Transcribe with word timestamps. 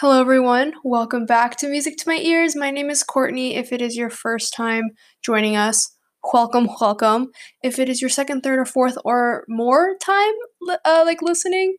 Hello, 0.00 0.20
everyone. 0.20 0.74
Welcome 0.84 1.24
back 1.24 1.56
to 1.56 1.68
Music 1.68 1.96
to 1.96 2.04
My 2.06 2.18
Ears. 2.18 2.54
My 2.54 2.70
name 2.70 2.90
is 2.90 3.02
Courtney. 3.02 3.56
If 3.56 3.72
it 3.72 3.80
is 3.80 3.96
your 3.96 4.10
first 4.10 4.52
time 4.52 4.90
joining 5.24 5.56
us, 5.56 5.90
welcome, 6.34 6.68
welcome. 6.78 7.28
If 7.62 7.78
it 7.78 7.88
is 7.88 8.02
your 8.02 8.10
second, 8.10 8.42
third, 8.42 8.58
or 8.58 8.66
fourth, 8.66 8.98
or 9.06 9.46
more 9.48 9.96
time, 10.04 10.34
uh, 10.84 11.02
like 11.06 11.22
listening, 11.22 11.76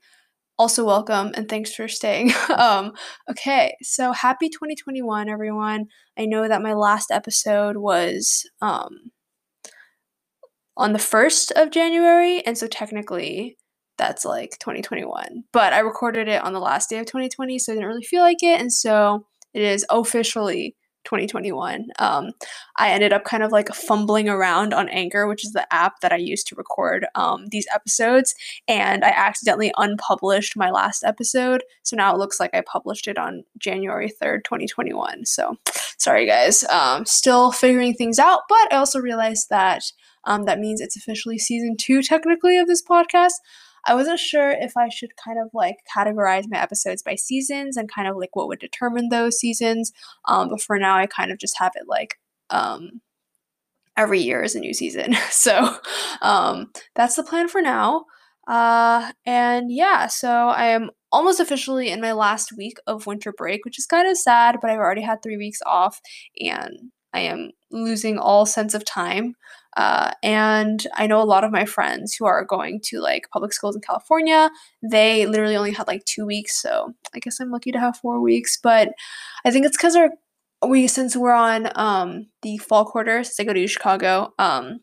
also 0.58 0.84
welcome 0.84 1.32
and 1.36 1.48
thanks 1.48 1.76
for 1.76 1.88
staying. 1.88 2.32
um, 2.58 2.94
okay, 3.30 3.76
so 3.84 4.12
happy 4.14 4.50
2021, 4.50 5.30
everyone. 5.30 5.86
I 6.18 6.26
know 6.26 6.48
that 6.48 6.64
my 6.64 6.74
last 6.74 7.12
episode 7.12 7.78
was 7.78 8.50
um, 8.64 9.12
on 10.76 10.94
the 10.94 11.00
1st 11.00 11.52
of 11.52 11.70
January, 11.70 12.44
and 12.48 12.58
so 12.58 12.66
technically 12.66 13.58
that's 13.98 14.26
like 14.26 14.58
2021. 14.60 15.44
But 15.52 15.74
I 15.74 15.80
recorded 15.80 16.28
it 16.28 16.44
on 16.44 16.54
the 16.54 16.60
last 16.60 16.90
day 16.90 17.00
of 17.00 17.06
2020, 17.06 17.60
so 17.60 17.72
I 17.72 17.76
didn't 17.76 17.88
really 17.88 18.04
feel 18.04 18.22
like 18.22 18.44
it. 18.44 18.60
And 18.60 18.72
so 18.72 19.26
it 19.54 19.62
is 19.62 19.86
officially 19.90 20.76
2021. 21.08 21.88
Um, 22.00 22.32
I 22.76 22.90
ended 22.90 23.14
up 23.14 23.24
kind 23.24 23.42
of 23.42 23.52
like 23.52 23.70
fumbling 23.70 24.28
around 24.28 24.74
on 24.74 24.90
Anchor, 24.90 25.26
which 25.26 25.46
is 25.46 25.54
the 25.54 25.72
app 25.74 26.02
that 26.02 26.12
I 26.12 26.18
use 26.18 26.44
to 26.46 26.56
record 26.56 27.06
um, 27.16 27.46
these 27.50 27.66
episodes, 27.74 28.36
and 28.68 29.06
I 29.06 29.10
accidentally 29.10 29.72
unpublished 29.78 30.58
my 30.58 30.70
last 30.70 31.06
episode. 31.06 31.64
So 31.84 31.96
now 31.96 32.14
it 32.14 32.18
looks 32.18 32.40
like 32.40 32.54
I 32.54 32.62
published 32.62 33.08
it 33.08 33.18
on 33.18 33.46
January 33.58 34.12
3rd, 34.22 34.44
2021. 34.44 35.26
So 35.26 35.56
sorry, 35.98 36.26
guys. 36.26 36.66
Um, 36.66 37.06
still 37.06 37.52
figuring 37.52 37.94
things 37.94 38.20
out, 38.20 38.42
but 38.50 38.72
I 38.74 38.76
also 38.76 39.00
realized 39.00 39.48
that 39.50 39.84
um, 40.26 40.44
that 40.44 40.60
means 40.60 40.82
it's 40.82 40.98
officially 40.98 41.38
season 41.38 41.78
two, 41.80 42.04
technically, 42.04 42.58
of 42.58 42.68
this 42.68 42.84
podcast. 42.84 43.36
I 43.88 43.96
wasn't 43.96 44.20
sure 44.20 44.52
if 44.52 44.76
I 44.76 44.90
should 44.90 45.12
kind 45.24 45.40
of 45.40 45.50
like 45.54 45.78
categorize 45.96 46.44
my 46.50 46.62
episodes 46.62 47.02
by 47.02 47.16
seasons 47.16 47.78
and 47.78 47.92
kind 47.92 48.08
of 48.08 48.18
like 48.18 48.36
what 48.36 48.48
would 48.50 48.60
determine 48.60 49.10
those 49.10 49.40
seasons. 49.40 49.92
Um, 50.28 50.50
but 50.50 50.62
for 50.62 50.78
now, 50.78 50.98
I 50.98 51.08
kind 51.08 51.32
of 51.32 51.40
just 51.40 51.58
have 51.58 51.72
it 51.76 51.86
like 51.88 52.16
um, 52.50 53.02
every 53.96 54.20
year 54.20 54.44
is 54.44 54.56
a 54.56 54.60
new 54.60 54.74
season. 54.74 55.16
so 55.30 55.76
um, 56.22 56.72
that's 56.96 57.16
the 57.16 57.24
plan 57.24 57.48
for 57.48 57.62
now. 57.62 58.06
Uh, 58.48 59.12
and 59.26 59.72
yeah, 59.72 60.08
so 60.08 60.30
I 60.30 60.68
am 60.68 60.92
almost 61.12 61.40
officially 61.40 61.90
in 61.90 62.02
my 62.02 62.14
last 62.14 62.52
week 62.58 62.78
of 62.88 63.08
winter 63.08 63.34
break, 63.36 63.66
which 63.66 63.80
is 63.80 63.86
kind 63.86 64.10
of 64.10 64.18
sad, 64.18 64.58
but 64.62 64.70
I've 64.70 64.80
already 64.80 65.02
had 65.02 65.22
three 65.22 65.38
weeks 65.38 65.60
off 65.66 66.00
and 66.40 66.92
I 67.14 67.22
am 67.22 67.52
losing 67.72 68.18
all 68.18 68.46
sense 68.46 68.74
of 68.74 68.86
time. 68.86 69.36
Uh, 69.76 70.12
and 70.24 70.88
I 70.96 71.06
know 71.06 71.22
a 71.22 71.24
lot 71.24 71.44
of 71.44 71.52
my 71.52 71.66
friends 71.66 72.16
who 72.16 72.26
are 72.26 72.44
going 72.44 72.82
to 72.86 73.00
like 73.00 73.30
public 73.32 73.54
schools 73.54 73.76
in 73.76 73.82
California, 73.82 74.50
they 74.82 75.28
literally 75.28 75.56
only 75.56 75.72
had 75.72 75.88
like 75.88 76.04
two 76.06 76.26
weeks. 76.26 76.60
So 76.60 76.94
I 77.14 77.20
guess 77.20 77.40
I'm 77.40 77.52
lucky 77.52 77.72
to 77.72 77.80
have 77.80 77.98
four 77.98 78.20
weeks. 78.20 78.58
But 78.62 78.94
I 79.46 79.52
think 79.52 79.66
it's 79.66 79.78
because 79.78 79.96
we, 80.68 80.88
since 80.88 81.16
we're 81.16 81.32
on 81.32 81.70
um, 81.76 82.28
the 82.42 82.58
fall 82.58 82.86
quarter, 82.86 83.24
since 83.24 83.40
I 83.40 83.44
go 83.44 83.54
to 83.54 83.68
Chicago, 83.68 84.34
um, 84.40 84.80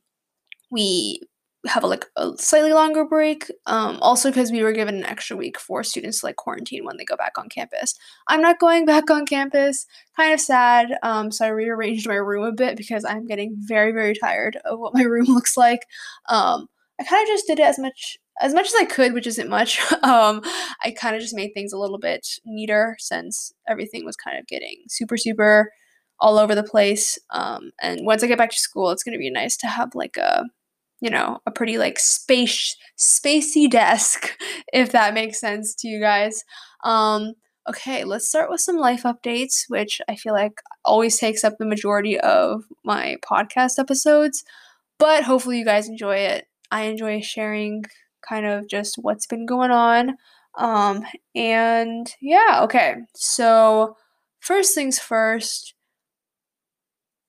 we 0.71 1.21
have 1.67 1.84
a, 1.84 1.87
like 1.87 2.07
a 2.17 2.33
slightly 2.37 2.73
longer 2.73 3.05
break. 3.05 3.51
Um, 3.67 3.98
also 4.03 4.31
because 4.31 4.53
we 4.53 4.62
were 4.62 4.73
given 4.73 4.97
an 4.97 5.05
extra 5.05 5.37
week 5.37 5.59
for 5.59 5.83
students 5.83 6.20
to 6.20 6.27
like 6.27 6.37
quarantine 6.37 6.84
when 6.84 6.97
they 6.97 7.05
go 7.05 7.17
back 7.17 7.39
on 7.39 7.48
campus. 7.48 7.95
I'm 8.29 8.43
not 8.43 8.59
going 8.59 8.84
back 8.84 9.11
on 9.11 9.27
campus. 9.27 9.87
Kind 10.17 10.35
of 10.35 10.41
sad. 10.41 10.97
Um, 11.03 11.31
so 11.31 11.47
I 11.47 11.48
rearranged 11.48 12.07
my 12.07 12.15
room 12.15 12.45
a 12.45 12.53
bit 12.53 12.77
because 12.77 13.05
I'm 13.05 13.27
getting 13.27 13.55
very 13.59 13.92
very 13.92 14.15
tired 14.15 14.57
of 14.65 14.79
what 14.79 14.95
my 14.95 15.03
room 15.05 15.27
looks 15.27 15.57
like. 15.57 15.87
Um, 16.29 16.69
I 17.01 17.05
kind 17.05 17.23
of 17.23 17.29
just 17.29 17.47
did 17.47 17.59
it 17.59 17.67
as 17.67 17.79
much 17.79 18.19
as 18.41 18.53
much 18.53 18.67
as 18.67 18.75
I 18.75 18.85
could, 18.85 19.15
which 19.15 19.27
isn't 19.27 19.48
much. 19.48 19.81
um, 20.03 20.42
I 20.83 20.91
kind 20.97 21.17
of 21.17 21.23
just 21.23 21.35
made 21.35 21.53
things 21.55 21.73
a 21.73 21.79
little 21.79 21.98
bit 21.98 22.27
neater 22.45 22.97
since 22.98 23.53
everything 23.69 24.05
was 24.05 24.17
kind 24.17 24.39
of 24.39 24.47
getting 24.47 24.83
super 24.89 25.17
super 25.17 25.70
all 26.20 26.39
over 26.39 26.55
the 26.55 26.63
place. 26.63 27.19
Um, 27.31 27.73
and 27.81 28.01
once 28.05 28.23
I 28.23 28.27
get 28.27 28.39
back 28.39 28.51
to 28.51 28.57
school, 28.57 28.91
it's 28.91 29.02
gonna 29.02 29.19
be 29.19 29.31
nice 29.31 29.57
to 29.58 29.67
have 29.67 29.95
like 29.95 30.17
a 30.17 30.45
you 31.05 31.11
know, 31.11 31.39
a 31.45 31.51
pretty 31.51 31.77
like 31.77 31.98
space 31.98 32.75
spacey 32.98 33.69
desk, 33.69 34.39
if 34.73 34.92
that 34.92 35.13
makes 35.13 35.39
sense 35.39 35.75
to 35.75 35.87
you 35.87 36.01
guys. 36.01 36.42
Um, 36.83 37.35
okay, 37.69 38.05
let's 38.05 38.27
start 38.27 38.48
with 38.48 38.63
some 38.63 38.79
life 38.79 39.03
updates, 39.03 39.64
which 39.69 40.01
I 40.09 40.17
feel 40.17 40.33
like 40.33 40.63
always 40.83 41.19
takes 41.19 41.45
up 41.45 41.59
the 41.59 41.67
majority 41.67 42.19
of 42.19 42.64
my 42.85 43.17
podcast 43.23 43.79
episodes. 43.79 44.45
But 44.98 45.25
hopefully 45.25 45.59
you 45.59 45.67
guys 45.67 45.91
enjoy 45.91 46.17
it. 46.17 46.47
I 46.70 46.85
enjoy 46.85 47.20
sharing 47.20 47.85
kind 48.27 48.47
of 48.47 48.67
just 48.67 48.97
what's 48.97 49.27
been 49.27 49.45
going 49.45 49.73
on. 49.73 50.17
Um, 50.57 51.05
and 51.35 52.11
yeah, 52.23 52.61
okay. 52.63 52.95
So 53.14 53.95
first 54.41 54.75
things 54.75 54.98
first, 54.98 55.75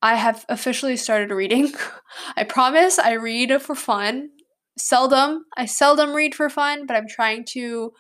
I 0.06 0.14
have 0.14 0.46
officially 0.50 0.98
started 0.98 1.32
reading. 1.32 1.74
I 2.38 2.44
promise 2.44 3.00
I 3.00 3.14
read 3.14 3.60
for 3.60 3.74
fun. 3.74 4.30
Seldom. 4.78 5.46
I 5.58 5.66
seldom 5.66 6.14
read 6.14 6.36
for 6.36 6.48
fun, 6.48 6.86
but 6.86 6.96
I'm 6.96 7.08
trying 7.08 7.44
to 7.54 7.92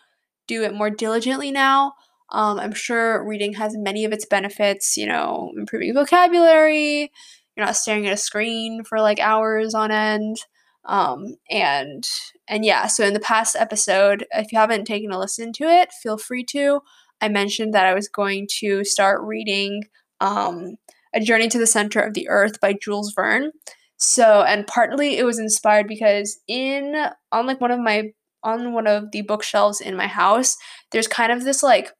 do 0.47 0.61
it 0.61 0.75
more 0.75 0.91
diligently 0.91 1.49
now. 1.49 1.93
Um, 2.29 2.59
I'm 2.59 2.75
sure 2.75 3.27
reading 3.27 3.53
has 3.53 3.75
many 3.75 4.05
of 4.05 4.11
its 4.11 4.23
benefits, 4.23 4.95
you 4.95 5.07
know, 5.07 5.51
improving 5.57 5.95
vocabulary, 5.95 7.11
you're 7.57 7.65
not 7.65 7.75
staring 7.75 8.05
at 8.05 8.13
a 8.13 8.17
screen 8.17 8.83
for 8.83 9.01
like 9.01 9.19
hours 9.19 9.73
on 9.73 9.89
end. 9.89 10.37
Um, 10.83 11.37
and 11.49 12.03
and 12.47 12.63
yeah, 12.63 12.85
so 12.85 13.03
in 13.03 13.15
the 13.15 13.19
past 13.19 13.55
episode, 13.55 14.27
if 14.31 14.51
you 14.51 14.59
haven't 14.59 14.85
taken 14.85 15.11
a 15.11 15.17
listen 15.17 15.53
to 15.53 15.63
it, 15.63 15.91
feel 15.91 16.19
free 16.19 16.43
to. 16.51 16.81
I 17.19 17.29
mentioned 17.29 17.73
that 17.73 17.87
I 17.87 17.95
was 17.95 18.09
going 18.09 18.47
to 18.59 18.83
start 18.83 19.23
reading 19.23 19.85
um, 20.21 20.75
a 21.15 21.19
Journey 21.19 21.47
to 21.47 21.57
the 21.57 21.67
Center 21.67 22.01
of 22.01 22.13
the 22.13 22.27
Earth 22.29 22.59
by 22.59 22.73
Jules 22.73 23.13
Verne. 23.15 23.51
So, 23.97 24.43
and 24.43 24.67
partly 24.67 25.17
it 25.17 25.23
was 25.23 25.39
inspired 25.39 25.87
because 25.87 26.39
in 26.47 26.95
on 27.31 27.47
like 27.47 27.61
one 27.61 27.71
of 27.71 27.79
my 27.79 28.11
on 28.43 28.73
one 28.73 28.85
of 28.85 29.11
the 29.11 29.21
bookshelves 29.21 29.81
in 29.81 29.95
my 29.95 30.07
house, 30.07 30.57
there's 30.91 31.07
kind 31.07 31.31
of 31.31 31.43
this 31.43 31.63
like 31.63 31.91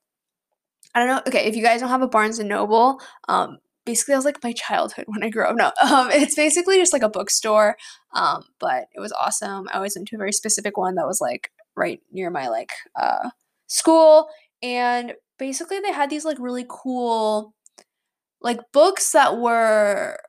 I 0.94 1.00
don't 1.00 1.08
know. 1.08 1.22
Okay, 1.28 1.46
if 1.46 1.56
you 1.56 1.64
guys 1.64 1.82
don't 1.82 1.90
have 1.90 2.02
a 2.02 2.08
Barnes 2.08 2.40
and 2.40 2.48
Noble, 2.48 3.02
um, 3.28 3.58
basically 3.86 4.14
that 4.14 4.20
was 4.20 4.26
like 4.26 4.44
my 4.44 4.54
childhood 4.54 5.06
when 5.08 5.24
I 5.24 5.30
grew 5.30 5.46
up. 5.46 5.56
No, 5.56 5.72
um, 5.90 6.10
it's 6.12 6.36
basically 6.36 6.78
just 6.78 6.94
like 6.94 7.04
a 7.04 7.10
bookstore, 7.10 7.78
um, 8.14 8.44
but 8.60 8.86
it 8.94 9.00
was 9.00 9.12
awesome. 9.14 9.68
I 9.72 9.78
always 9.78 9.96
went 9.96 10.08
to 10.10 10.16
a 10.16 10.20
very 10.20 10.34
specific 10.34 10.78
one 10.78 10.96
that 10.96 11.08
was 11.08 11.22
like 11.22 11.52
right 11.76 12.00
near 12.12 12.30
my 12.30 12.50
like 12.50 12.72
uh, 13.00 13.30
school, 13.68 14.28
and 14.62 15.14
basically 15.40 15.80
they 15.80 15.92
had 15.92 16.10
these 16.10 16.26
like 16.26 16.40
really 16.40 16.66
cool 16.68 17.54
like 18.46 18.60
books 18.72 19.12
that 19.14 19.40
were 19.40 20.20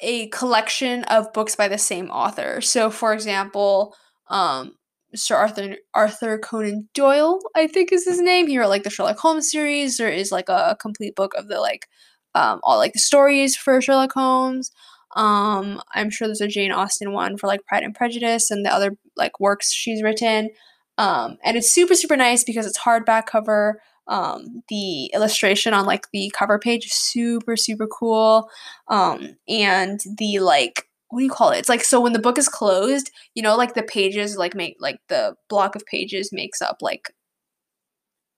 a 0.00 0.28
collection 0.28 1.04
of 1.04 1.30
books 1.34 1.54
by 1.54 1.68
the 1.68 1.76
same 1.76 2.08
author. 2.10 2.62
So, 2.62 2.88
for 2.88 3.12
example, 3.12 3.94
um, 4.28 4.76
Sir 5.14 5.36
Arthur 5.36 5.76
Arthur 5.92 6.38
Conan 6.38 6.88
Doyle, 6.94 7.38
I 7.54 7.66
think 7.66 7.92
is 7.92 8.06
his 8.06 8.18
name. 8.18 8.46
He 8.46 8.58
wrote 8.58 8.70
like 8.70 8.82
the 8.82 8.90
Sherlock 8.90 9.18
Holmes 9.18 9.50
series. 9.50 9.98
There 9.98 10.08
is 10.08 10.32
like 10.32 10.48
a 10.48 10.74
complete 10.80 11.14
book 11.14 11.34
of 11.34 11.48
the 11.48 11.60
like 11.60 11.86
um, 12.34 12.60
all 12.62 12.78
like 12.78 12.94
the 12.94 12.98
stories 12.98 13.56
for 13.58 13.78
Sherlock 13.80 14.12
Holmes. 14.14 14.72
Um, 15.14 15.82
I'm 15.94 16.08
sure 16.08 16.26
there's 16.26 16.40
a 16.40 16.48
Jane 16.48 16.72
Austen 16.72 17.12
one 17.12 17.36
for 17.36 17.46
like 17.46 17.66
Pride 17.66 17.84
and 17.84 17.94
Prejudice 17.94 18.50
and 18.50 18.64
the 18.64 18.72
other 18.72 18.96
like 19.16 19.38
works 19.38 19.70
she's 19.70 20.02
written. 20.02 20.48
Um, 20.96 21.36
and 21.44 21.58
it's 21.58 21.70
super 21.70 21.94
super 21.94 22.16
nice 22.16 22.42
because 22.42 22.64
it's 22.64 22.78
hardback 22.78 23.26
cover 23.26 23.82
um, 24.08 24.62
the 24.68 25.06
illustration 25.14 25.74
on 25.74 25.86
like 25.86 26.06
the 26.12 26.30
cover 26.36 26.58
page 26.58 26.92
super 26.92 27.56
super 27.56 27.86
cool. 27.86 28.48
Um, 28.88 29.36
and 29.48 30.00
the 30.18 30.40
like 30.40 30.88
what 31.10 31.20
do 31.20 31.24
you 31.24 31.30
call 31.30 31.50
it? 31.50 31.58
It's 31.58 31.68
like 31.68 31.84
so 31.84 32.00
when 32.00 32.12
the 32.12 32.18
book 32.18 32.38
is 32.38 32.48
closed 32.48 33.10
you 33.34 33.42
know 33.42 33.56
like 33.56 33.74
the 33.74 33.82
pages 33.82 34.36
like 34.36 34.54
make 34.54 34.76
like 34.80 34.98
the 35.08 35.36
block 35.48 35.76
of 35.76 35.86
pages 35.86 36.32
makes 36.32 36.60
up 36.62 36.78
like 36.80 37.12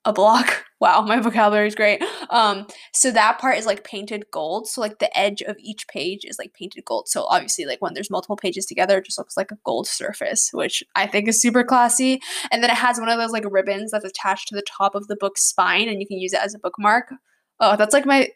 a 0.07 0.13
block. 0.13 0.65
Wow, 0.79 1.01
my 1.01 1.21
vocabulary 1.21 1.69
is 1.69 1.75
great. 1.75 2.05
Um, 2.29 2.67
so 2.93 3.11
that 3.11 3.39
part 3.39 3.57
is 3.57 3.65
like 3.65 3.83
painted 3.83 4.27
gold. 4.31 4.69
So 4.69 4.83
like 4.83 4.99
the 4.99 5.19
edge 5.19 5.41
of 5.41 5.57
each 5.59 5.89
page 5.89 6.21
is 6.27 6.39
like 6.39 6.53
painted 6.53 6.85
gold. 6.85 7.09
So 7.09 7.25
obviously, 7.25 7.65
like 7.65 7.81
when 7.81 7.95
there's 7.95 8.11
multiple 8.11 8.37
pages 8.37 8.67
together, 8.67 8.99
it 8.99 9.07
just 9.07 9.17
looks 9.17 9.39
like 9.39 9.51
a 9.51 9.57
gold 9.65 9.87
surface, 9.87 10.51
which 10.53 10.85
I 10.95 11.07
think 11.07 11.29
is 11.29 11.41
super 11.41 11.65
classy. 11.65 12.21
And 12.53 12.63
then 12.63 12.69
it 12.69 12.77
has 12.77 13.01
one 13.01 13.09
of 13.09 13.17
those 13.19 13.31
like 13.31 13.51
ribbons 13.51 13.91
that's 13.91 14.05
attached 14.05 14.49
to 14.49 14.55
the 14.55 14.61
top 14.61 14.95
of 14.95 15.07
the 15.09 15.17
book's 15.17 15.45
spine, 15.45 15.89
and 15.89 15.99
you 15.99 16.07
can 16.07 16.19
use 16.19 16.35
it 16.35 16.45
as 16.45 16.53
a 16.53 16.59
bookmark. 16.59 17.11
Oh, 17.59 17.75
that's 17.79 17.95
like 17.95 18.05
my 18.05 18.29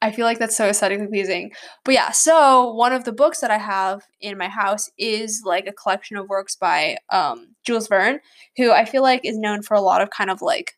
I 0.00 0.12
feel 0.12 0.26
like 0.26 0.38
that's 0.38 0.56
so 0.56 0.68
aesthetically 0.68 1.08
pleasing. 1.08 1.52
But 1.84 1.94
yeah, 1.94 2.10
so 2.10 2.72
one 2.74 2.92
of 2.92 3.04
the 3.04 3.12
books 3.12 3.40
that 3.40 3.50
I 3.50 3.58
have 3.58 4.02
in 4.20 4.38
my 4.38 4.48
house 4.48 4.90
is 4.98 5.42
like 5.44 5.66
a 5.66 5.72
collection 5.72 6.16
of 6.16 6.28
works 6.28 6.54
by 6.54 6.98
um, 7.10 7.54
Jules 7.64 7.88
Verne, 7.88 8.20
who 8.56 8.70
I 8.70 8.84
feel 8.84 9.02
like 9.02 9.22
is 9.24 9.38
known 9.38 9.62
for 9.62 9.74
a 9.74 9.80
lot 9.80 10.00
of 10.00 10.10
kind 10.10 10.30
of 10.30 10.40
like 10.40 10.74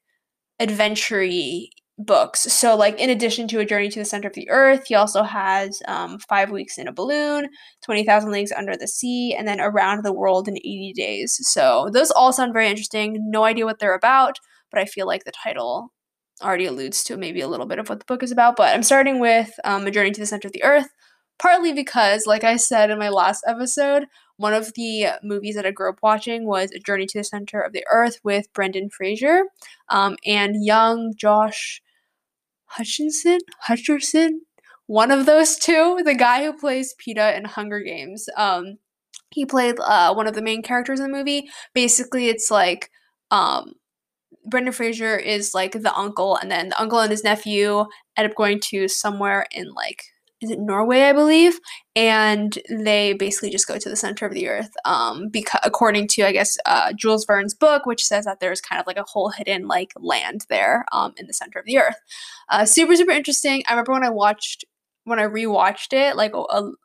adventure 0.61 1.27
books. 1.99 2.41
So, 2.41 2.77
like, 2.77 2.99
in 2.99 3.11
addition 3.11 3.47
to 3.49 3.61
A 3.61 3.65
Journey 3.65 3.89
to 3.91 3.99
the 3.99 4.05
Center 4.05 4.29
of 4.29 4.35
the 4.35 4.49
Earth, 4.49 4.85
he 4.87 4.95
also 4.95 5.23
has 5.23 5.83
um, 5.87 6.19
Five 6.19 6.51
Weeks 6.51 6.79
in 6.79 6.89
a 6.89 6.93
Balloon, 6.93 7.49
20,000 7.85 8.31
Leagues 8.31 8.53
Under 8.53 8.77
the 8.77 8.89
Sea, 8.89 9.35
and 9.35 9.47
then 9.47 9.61
Around 9.61 10.05
the 10.05 10.13
World 10.13 10.49
in 10.49 10.57
80 10.57 10.93
Days. 10.95 11.39
So, 11.43 11.91
those 11.93 12.11
all 12.11 12.33
sound 12.33 12.53
very 12.53 12.69
interesting. 12.69 13.19
No 13.31 13.45
idea 13.45 13.67
what 13.67 13.79
they're 13.79 13.95
about, 13.95 14.39
but 14.71 14.81
I 14.81 14.85
feel 14.85 15.07
like 15.07 15.25
the 15.25 15.33
title 15.33 15.93
already 16.43 16.67
alludes 16.67 17.05
to 17.05 17.17
maybe 17.17 17.43
a 17.43 17.49
little 17.49 17.67
bit 17.67 17.79
of 17.79 17.89
what 17.89 17.99
the 17.99 18.07
book 18.07 18.23
is 18.23 18.33
about. 18.33 18.57
But 18.57 18.75
I'm 18.75 18.83
starting 18.83 19.21
with 19.21 19.51
um, 19.65 19.87
A 19.87 19.91
Journey 19.91 20.11
to 20.13 20.21
the 20.21 20.27
Center 20.27 20.49
of 20.49 20.53
the 20.53 20.65
Earth, 20.65 20.89
partly 21.39 21.73
because, 21.73 22.27
like 22.27 22.45
I 22.45 22.57
said 22.57 22.91
in 22.91 22.99
my 22.99 23.11
last 23.11 23.45
episode, 23.47 24.07
one 24.41 24.55
of 24.55 24.73
the 24.73 25.07
movies 25.23 25.55
that 25.55 25.67
I 25.67 25.71
grew 25.71 25.91
up 25.91 25.99
watching 26.03 26.47
was 26.47 26.71
A 26.71 26.79
Journey 26.79 27.05
to 27.05 27.19
the 27.19 27.25
Center 27.25 27.61
of 27.61 27.75
the 27.75 27.85
Earth 27.93 28.21
with 28.25 28.51
Brendan 28.55 28.89
Fraser 28.89 29.43
um, 29.91 30.17
and 30.25 30.65
young 30.65 31.13
Josh 31.15 31.83
Hutchinson. 32.65 33.41
Hutcherson, 33.69 34.39
one 34.87 35.11
of 35.11 35.27
those 35.27 35.59
two, 35.59 36.01
the 36.07 36.15
guy 36.15 36.43
who 36.43 36.55
plays 36.55 36.95
Peeta 36.95 37.37
in 37.37 37.45
Hunger 37.45 37.81
Games. 37.81 38.31
Um, 38.35 38.79
he 39.29 39.45
played 39.45 39.75
uh, 39.79 40.15
one 40.15 40.27
of 40.27 40.33
the 40.33 40.41
main 40.41 40.63
characters 40.63 41.01
in 41.01 41.13
the 41.13 41.19
movie. 41.19 41.51
Basically, 41.75 42.31
it's 42.31 42.51
like 42.51 42.91
um, 43.31 43.75
Brendan 44.49 44.73
Fraser 44.73 45.19
is 45.19 45.53
like 45.53 45.73
the 45.73 45.95
uncle, 45.95 46.37
and 46.37 46.51
then 46.51 46.71
the 46.71 46.81
uncle 46.81 47.01
and 47.01 47.11
his 47.11 47.23
nephew 47.23 47.85
end 48.17 48.31
up 48.31 48.35
going 48.37 48.59
to 48.71 48.89
somewhere 48.89 49.45
in 49.53 49.75
like 49.75 50.03
is 50.41 50.51
it 50.51 50.59
Norway, 50.59 51.03
I 51.03 51.13
believe, 51.13 51.59
and 51.95 52.59
they 52.69 53.13
basically 53.13 53.51
just 53.51 53.69
go 53.69 53.79
to 53.79 53.89
the 53.89 53.97
center 53.97 54.27
of 54.27 54.33
the 54.33 54.49
earth. 54.49 54.71
Um, 54.85 55.29
because 55.29 55.61
according 55.65 56.09
to 56.09 56.23
I 56.23 56.33
guess 56.33 56.57
uh, 56.67 56.93
Jules 56.93 57.25
Verne's 57.25 57.55
book, 57.55 57.87
which 57.87 58.05
says 58.05 58.25
that 58.25 58.41
there's 58.41 58.61
kind 58.61 58.81
of 58.81 58.87
like 58.87 58.97
a 58.97 59.05
whole 59.05 59.31
hidden 59.31 59.69
like 59.69 59.93
land 59.97 60.47
there, 60.49 60.85
um, 60.93 61.13
in 61.17 61.27
the 61.27 61.35
center 61.35 61.59
of 61.59 61.67
the 61.67 61.79
earth. 61.79 61.97
Uh, 62.49 62.65
super 62.65 62.97
super 62.97 63.13
interesting. 63.13 63.63
I 63.69 63.73
remember 63.73 63.93
when 63.93 64.05
I 64.05 64.11
watched 64.11 64.65
when 65.05 65.19
I 65.19 65.27
rewatched 65.27 65.93
it 65.93 66.17
like 66.17 66.33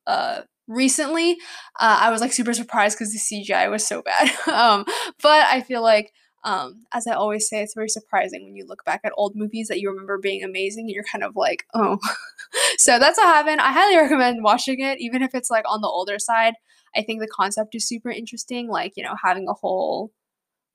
uh 0.08 0.42
recently, 0.68 1.34
uh, 1.80 2.00
I 2.02 2.12
was 2.12 2.22
like 2.22 2.34
super 2.34 2.54
surprised 2.54 2.98
because 2.98 3.14
the 3.14 3.20
CGI 3.20 3.70
was 3.70 3.86
so 3.86 4.02
bad. 4.02 4.30
um, 4.52 4.86
but 5.22 5.46
I 5.48 5.62
feel 5.62 5.82
like 5.82 6.12
um, 6.46 6.86
as 6.94 7.08
I 7.08 7.14
always 7.14 7.50
say, 7.50 7.62
it's 7.62 7.74
very 7.74 7.90
surprising 7.90 8.44
when 8.44 8.56
you 8.56 8.66
look 8.68 8.86
back 8.86 9.02
at 9.04 9.12
old 9.18 9.36
movies 9.36 9.68
that 9.68 9.80
you 9.80 9.90
remember 9.90 10.20
being 10.20 10.44
amazing 10.44 10.84
and 10.86 10.92
you're 10.92 11.04
kind 11.12 11.24
of 11.24 11.36
like, 11.36 11.66
oh. 11.74 11.98
so 12.78 13.00
that's 13.00 13.18
what 13.18 13.28
happened. 13.28 13.60
I 13.60 13.72
highly 13.72 13.98
recommend 14.02 14.44
watching 14.44 14.80
it, 14.80 15.02
even 15.02 15.24
if 15.24 15.34
it's 15.34 15.50
like 15.50 15.66
on 15.68 15.82
the 15.82 15.88
older 15.88 16.20
side. 16.20 16.54
I 16.96 17.02
think 17.02 17.20
the 17.20 17.28
concept 17.28 17.76
is 17.76 17.88
super 17.88 18.12
interesting, 18.12 18.70
like, 18.70 18.94
you 18.96 19.04
know, 19.04 19.16
having 19.22 19.48
a 19.50 19.54
whole 19.54 20.12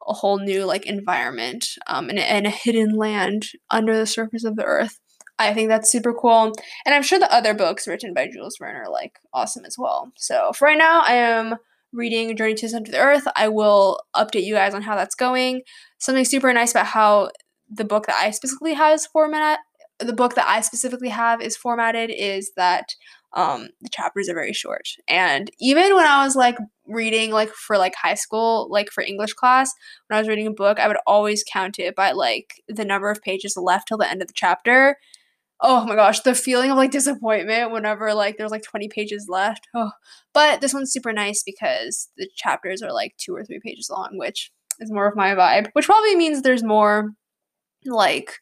a 0.09 0.15
whole 0.15 0.39
new 0.39 0.65
like 0.65 0.87
environment 0.87 1.69
um, 1.87 2.09
and, 2.09 2.19
and 2.19 2.47
a 2.47 2.51
hidden 2.51 2.97
land 2.97 3.49
under 3.71 3.97
the 3.97 4.07
surface 4.07 4.45
of 4.45 4.57
the 4.57 4.65
earth. 4.65 4.99
I 5.39 5.55
think 5.55 5.69
that's 5.69 5.91
super 5.91 6.13
cool. 6.13 6.53
And 6.85 6.95
I'm 6.95 7.03
sure 7.03 7.19
the 7.19 7.33
other 7.33 7.55
books 7.55 7.87
written 7.87 8.13
by 8.13 8.29
Jules 8.29 8.57
Verne 8.59 8.77
are 8.77 8.91
like 8.91 9.19
awesome 9.33 9.65
as 9.65 9.77
well. 9.79 10.11
So 10.17 10.53
for 10.55 10.67
right 10.67 10.79
now, 10.79 11.03
I 11.03 11.15
am 11.15 11.57
reading 11.93 12.37
Journey 12.37 12.55
to 12.55 12.67
the 12.67 12.71
Center 12.71 12.89
of 12.89 12.93
the 12.93 12.99
Earth. 12.99 13.25
I 13.37 13.49
will 13.49 14.01
update 14.17 14.45
you 14.45 14.55
guys 14.55 14.75
on 14.75 14.83
how 14.83 14.97
that's 14.97 15.15
going. 15.15 15.63
Something 15.99 16.25
super 16.25 16.53
nice 16.53 16.71
about 16.71 16.87
how 16.87 17.31
the 17.69 17.85
book 17.85 18.07
that 18.07 18.17
I 18.21 18.31
specifically 18.31 18.75
have 18.75 18.95
is 18.95 19.07
format 19.07 19.59
the 20.01 20.13
book 20.13 20.35
that 20.35 20.49
I 20.49 20.61
specifically 20.63 21.11
have 21.11 21.41
is 21.41 21.57
formatted 21.57 22.11
is 22.11 22.53
that 22.57 22.95
um, 23.35 23.69
the 23.81 23.91
chapters 23.91 24.29
are 24.29 24.35
very 24.35 24.53
short. 24.53 24.89
And 25.07 25.51
even 25.61 25.95
when 25.95 26.07
I 26.07 26.25
was 26.25 26.35
like 26.35 26.57
reading 26.87 27.31
like 27.31 27.51
for 27.51 27.79
like 27.79 27.95
high 27.95 28.15
school, 28.15 28.67
like 28.71 28.91
for 28.91 29.05
English 29.05 29.35
class, 29.35 29.71
when 30.09 30.17
I 30.17 30.21
was 30.21 30.29
reading 30.29 30.47
a 30.47 30.53
book, 30.53 30.81
I 30.81 30.89
would 30.89 30.97
always 31.07 31.45
count 31.53 31.79
it 31.79 31.95
by 31.95 32.13
like 32.13 32.55
the 32.67 32.85
number 32.85 33.11
of 33.11 33.23
pages 33.23 33.57
left 33.57 33.89
till 33.89 33.99
the 33.99 34.11
end 34.11 34.23
of 34.23 34.29
the 34.29 34.35
chapter 34.35 34.97
oh 35.63 35.85
my 35.85 35.95
gosh, 35.95 36.21
the 36.21 36.35
feeling 36.35 36.71
of 36.71 36.77
like 36.77 36.91
disappointment 36.91 37.71
whenever 37.71 38.15
like 38.15 38.37
there's 38.37 38.51
like 38.51 38.63
20 38.63 38.89
pages 38.89 39.27
left. 39.29 39.69
Oh. 39.75 39.91
But 40.33 40.61
this 40.61 40.73
one's 40.73 40.93
super 40.93 41.13
nice 41.13 41.43
because 41.43 42.09
the 42.17 42.29
chapters 42.35 42.83
are 42.83 42.93
like 42.93 43.15
two 43.19 43.35
or 43.35 43.45
three 43.45 43.61
pages 43.63 43.91
long, 43.91 44.11
which 44.13 44.51
is 44.79 44.91
more 44.91 45.07
of 45.07 45.17
my 45.17 45.35
vibe, 45.35 45.69
which 45.75 45.87
probably 45.87 46.17
means 46.17 46.43
there's 46.43 46.63
more 46.63 47.11
like 47.85 48.35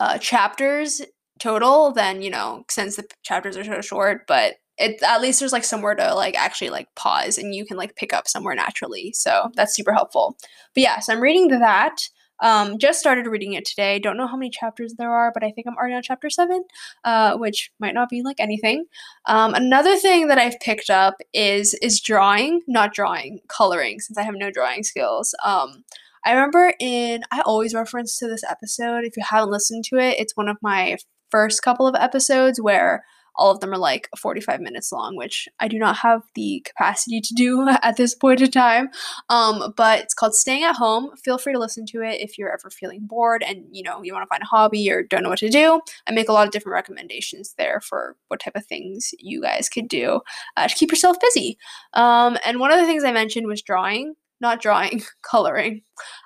uh, 0.00 0.18
chapters 0.18 1.02
total 1.38 1.92
than, 1.92 2.22
you 2.22 2.30
know, 2.30 2.64
since 2.70 2.96
the 2.96 3.06
chapters 3.22 3.56
are 3.56 3.64
so 3.64 3.80
short, 3.80 4.26
but 4.26 4.54
it 4.78 5.02
at 5.02 5.20
least 5.20 5.40
there's 5.40 5.52
like 5.52 5.64
somewhere 5.64 5.94
to 5.96 6.14
like 6.14 6.36
actually 6.36 6.70
like 6.70 6.86
pause 6.94 7.36
and 7.36 7.54
you 7.54 7.66
can 7.66 7.76
like 7.76 7.96
pick 7.96 8.12
up 8.12 8.28
somewhere 8.28 8.54
naturally. 8.54 9.12
So 9.12 9.50
that's 9.54 9.74
super 9.74 9.92
helpful. 9.92 10.36
But 10.74 10.82
yeah, 10.82 11.00
so 11.00 11.12
I'm 11.12 11.20
reading 11.20 11.48
that. 11.48 11.96
Um, 12.40 12.78
just 12.78 13.00
started 13.00 13.26
reading 13.26 13.54
it 13.54 13.64
today. 13.64 13.98
Don't 13.98 14.16
know 14.16 14.26
how 14.26 14.36
many 14.36 14.50
chapters 14.50 14.94
there 14.96 15.10
are, 15.10 15.30
but 15.32 15.42
I 15.42 15.50
think 15.50 15.66
I'm 15.66 15.76
already 15.76 15.94
on 15.94 16.02
chapter 16.02 16.30
seven, 16.30 16.64
uh, 17.04 17.36
which 17.36 17.70
might 17.78 17.94
not 17.94 18.08
be 18.08 18.22
like 18.22 18.40
anything. 18.40 18.86
Um, 19.26 19.54
another 19.54 19.96
thing 19.96 20.28
that 20.28 20.38
I've 20.38 20.60
picked 20.60 20.90
up 20.90 21.16
is 21.32 21.74
is 21.74 22.00
drawing, 22.00 22.62
not 22.66 22.94
drawing, 22.94 23.40
coloring, 23.48 24.00
since 24.00 24.18
I 24.18 24.22
have 24.22 24.34
no 24.36 24.50
drawing 24.50 24.82
skills. 24.82 25.34
Um, 25.44 25.84
I 26.24 26.32
remember 26.32 26.74
in 26.80 27.22
I 27.30 27.40
always 27.42 27.74
reference 27.74 28.18
to 28.18 28.28
this 28.28 28.44
episode. 28.44 29.04
If 29.04 29.16
you 29.16 29.22
haven't 29.28 29.50
listened 29.50 29.84
to 29.84 29.96
it, 29.96 30.18
it's 30.18 30.36
one 30.36 30.48
of 30.48 30.56
my 30.62 30.96
first 31.30 31.62
couple 31.62 31.86
of 31.86 31.94
episodes 31.94 32.60
where 32.60 33.04
all 33.38 33.50
of 33.50 33.60
them 33.60 33.72
are 33.72 33.78
like 33.78 34.08
45 34.18 34.60
minutes 34.60 34.92
long, 34.92 35.16
which 35.16 35.48
I 35.60 35.68
do 35.68 35.78
not 35.78 35.96
have 35.98 36.22
the 36.34 36.62
capacity 36.66 37.20
to 37.20 37.34
do 37.34 37.68
at 37.82 37.96
this 37.96 38.14
point 38.14 38.40
in 38.40 38.50
time. 38.50 38.88
Um, 39.30 39.72
but 39.76 40.00
it's 40.00 40.14
called 40.14 40.34
Staying 40.34 40.64
at 40.64 40.76
Home. 40.76 41.10
Feel 41.16 41.38
free 41.38 41.52
to 41.52 41.58
listen 41.58 41.86
to 41.86 42.02
it 42.02 42.20
if 42.20 42.36
you're 42.36 42.52
ever 42.52 42.68
feeling 42.70 43.00
bored 43.02 43.42
and 43.42 43.64
you 43.70 43.82
know 43.82 44.02
you 44.02 44.12
want 44.12 44.24
to 44.24 44.28
find 44.28 44.42
a 44.42 44.46
hobby 44.46 44.90
or 44.90 45.02
don't 45.02 45.22
know 45.22 45.30
what 45.30 45.38
to 45.38 45.48
do. 45.48 45.80
I 46.06 46.12
make 46.12 46.28
a 46.28 46.32
lot 46.32 46.46
of 46.46 46.52
different 46.52 46.74
recommendations 46.74 47.54
there 47.56 47.80
for 47.80 48.16
what 48.26 48.40
type 48.40 48.56
of 48.56 48.66
things 48.66 49.14
you 49.18 49.40
guys 49.40 49.68
could 49.68 49.88
do 49.88 50.20
uh, 50.56 50.68
to 50.68 50.74
keep 50.74 50.90
yourself 50.90 51.18
busy. 51.20 51.56
Um, 51.94 52.36
and 52.44 52.60
one 52.60 52.72
of 52.72 52.80
the 52.80 52.86
things 52.86 53.04
I 53.04 53.12
mentioned 53.12 53.46
was 53.46 53.62
drawing 53.62 54.14
not 54.40 54.60
drawing, 54.60 55.02
coloring. 55.22 55.82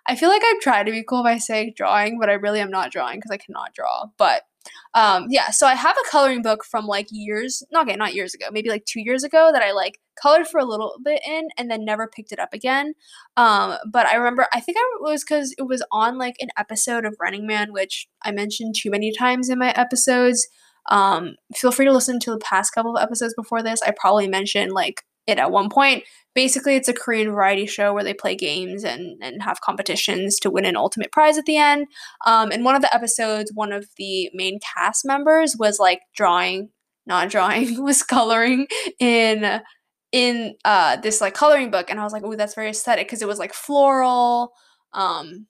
I 0.07 0.17
feel 0.17 0.29
like 0.29 0.43
I've 0.45 0.61
tried 0.61 0.85
to 0.85 0.93
be 0.93 1.03
cool 1.03 1.23
by 1.23 1.39
saying 1.39 1.75
drawing, 1.77 2.19
but 2.21 2.29
I 2.29 2.35
really 2.35 2.61
am 2.61 2.71
not 2.71 2.93
drawing 2.93 3.19
because 3.19 3.31
I 3.31 3.39
cannot 3.39 3.75
draw. 3.75 4.07
But 4.19 4.43
um, 4.95 5.27
yeah, 5.31 5.51
so 5.51 5.67
I 5.67 5.75
have 5.75 5.97
a 5.97 6.11
coloring 6.11 6.43
book 6.43 6.65
from 6.65 6.87
like 6.87 7.07
years, 7.11 7.63
not 7.73 7.89
okay, 7.89 7.97
not 7.97 8.15
years 8.15 8.35
ago, 8.35 8.47
maybe 8.53 8.69
like 8.69 8.85
two 8.85 9.01
years 9.01 9.25
ago 9.25 9.51
that 9.53 9.63
I 9.63 9.73
like 9.73 9.99
colored 10.21 10.47
for 10.47 10.59
a 10.59 10.65
little 10.65 10.97
bit 11.03 11.23
in 11.27 11.49
and 11.57 11.71
then 11.71 11.85
never 11.85 12.07
picked 12.07 12.33
it 12.33 12.39
up 12.39 12.53
again. 12.53 12.95
Um, 13.37 13.77
but 13.91 14.07
I 14.07 14.17
remember, 14.17 14.47
I 14.53 14.61
think 14.61 14.77
I 14.79 14.85
was 15.01 15.25
because 15.25 15.55
it 15.57 15.63
was 15.63 15.83
on 15.91 16.19
like 16.19 16.37
an 16.41 16.49
episode 16.59 17.05
of 17.05 17.17
Running 17.21 17.47
Man, 17.47 17.73
which 17.73 18.07
I 18.23 18.33
mentioned 18.33 18.75
too 18.77 18.91
many 18.91 19.13
times 19.13 19.49
in 19.49 19.59
my 19.59 19.71
episodes. 19.71 20.47
Um, 20.91 21.37
feel 21.55 21.73
free 21.73 21.87
to 21.87 21.93
listen 21.93 22.19
to 22.21 22.31
the 22.31 22.39
past 22.39 22.75
couple 22.75 22.97
of 22.97 23.03
episodes 23.03 23.35
before 23.35 23.63
this. 23.63 23.81
I 23.83 23.93
probably 23.99 24.29
mentioned 24.29 24.73
like 24.73 25.03
it 25.27 25.39
at 25.39 25.51
one 25.51 25.69
point. 25.69 26.05
Basically, 26.35 26.77
it's 26.77 26.89
a 26.89 26.95
Korean 26.95 27.31
variety 27.31 27.67
show 27.67 27.93
where 27.93 28.05
they 28.05 28.15
play 28.15 28.35
games 28.35 28.85
and, 28.85 29.23
and 29.23 29.43
have 29.43 29.61
competitions 29.61 30.39
to 30.41 30.51
win 30.51 30.65
an 30.65 30.77
ultimate 30.77 31.13
prize 31.13 31.37
at 31.37 31.45
the 31.45 31.57
end. 31.57 31.87
Um, 32.27 32.51
in 32.51 32.65
one 32.65 32.75
of 32.75 32.83
the 32.83 32.95
episodes, 32.95 33.53
one 33.55 33.73
of 33.73 33.87
the 33.97 34.31
main 34.33 34.59
cast 34.61 35.05
members 35.05 35.57
was 35.59 35.79
like 35.79 36.01
drawing, 36.15 36.71
not 37.07 37.29
drawing, 37.31 37.83
was 37.85 38.03
coloring 38.03 38.67
in 38.99 39.61
in 40.13 40.55
uh 40.67 40.97
this 40.97 41.23
like 41.23 41.33
coloring 41.33 41.71
book 41.71 41.89
and 41.89 41.99
I 41.99 42.05
was 42.05 42.13
like, 42.13 42.23
"Oh, 42.25 42.37
that's 42.37 42.55
very 42.55 42.69
aesthetic" 42.69 43.07
because 43.07 43.23
it 43.23 43.29
was 43.29 43.39
like 43.39 43.55
floral 43.55 44.53
um 44.93 45.47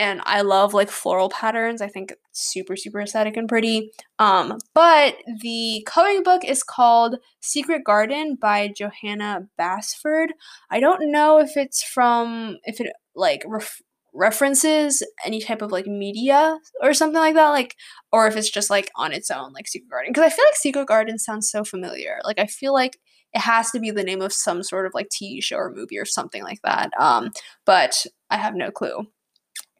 and 0.00 0.22
I 0.24 0.40
love 0.40 0.72
like 0.72 0.88
floral 0.90 1.28
patterns. 1.28 1.82
I 1.82 1.88
think 1.88 2.14
super 2.32 2.74
super 2.74 3.02
aesthetic 3.02 3.36
and 3.36 3.46
pretty. 3.46 3.90
Um, 4.18 4.56
but 4.74 5.16
the 5.42 5.86
coloring 5.86 6.22
book 6.22 6.42
is 6.42 6.62
called 6.62 7.16
Secret 7.40 7.84
Garden 7.84 8.38
by 8.40 8.72
Johanna 8.74 9.42
Basford. 9.58 10.32
I 10.70 10.80
don't 10.80 11.12
know 11.12 11.38
if 11.38 11.54
it's 11.54 11.82
from 11.82 12.56
if 12.64 12.80
it 12.80 12.90
like 13.14 13.42
ref- 13.46 13.82
references 14.14 15.02
any 15.22 15.38
type 15.38 15.60
of 15.60 15.70
like 15.70 15.86
media 15.86 16.58
or 16.82 16.94
something 16.94 17.20
like 17.20 17.34
that 17.34 17.50
like 17.50 17.76
or 18.10 18.26
if 18.26 18.36
it's 18.36 18.50
just 18.50 18.70
like 18.70 18.90
on 18.96 19.12
its 19.12 19.30
own 19.30 19.52
like 19.52 19.68
Secret 19.68 19.90
Garden 19.90 20.12
because 20.12 20.32
I 20.32 20.34
feel 20.34 20.46
like 20.46 20.56
Secret 20.56 20.88
Garden 20.88 21.18
sounds 21.18 21.50
so 21.50 21.62
familiar. 21.62 22.20
Like 22.24 22.38
I 22.38 22.46
feel 22.46 22.72
like 22.72 22.98
it 23.34 23.40
has 23.40 23.70
to 23.72 23.78
be 23.78 23.90
the 23.90 24.02
name 24.02 24.22
of 24.22 24.32
some 24.32 24.62
sort 24.62 24.86
of 24.86 24.92
like 24.94 25.08
TV 25.10 25.42
show 25.42 25.56
or 25.56 25.74
movie 25.74 25.98
or 25.98 26.06
something 26.06 26.42
like 26.42 26.60
that. 26.64 26.90
Um, 26.98 27.32
but 27.66 28.06
I 28.30 28.38
have 28.38 28.54
no 28.54 28.70
clue. 28.70 29.06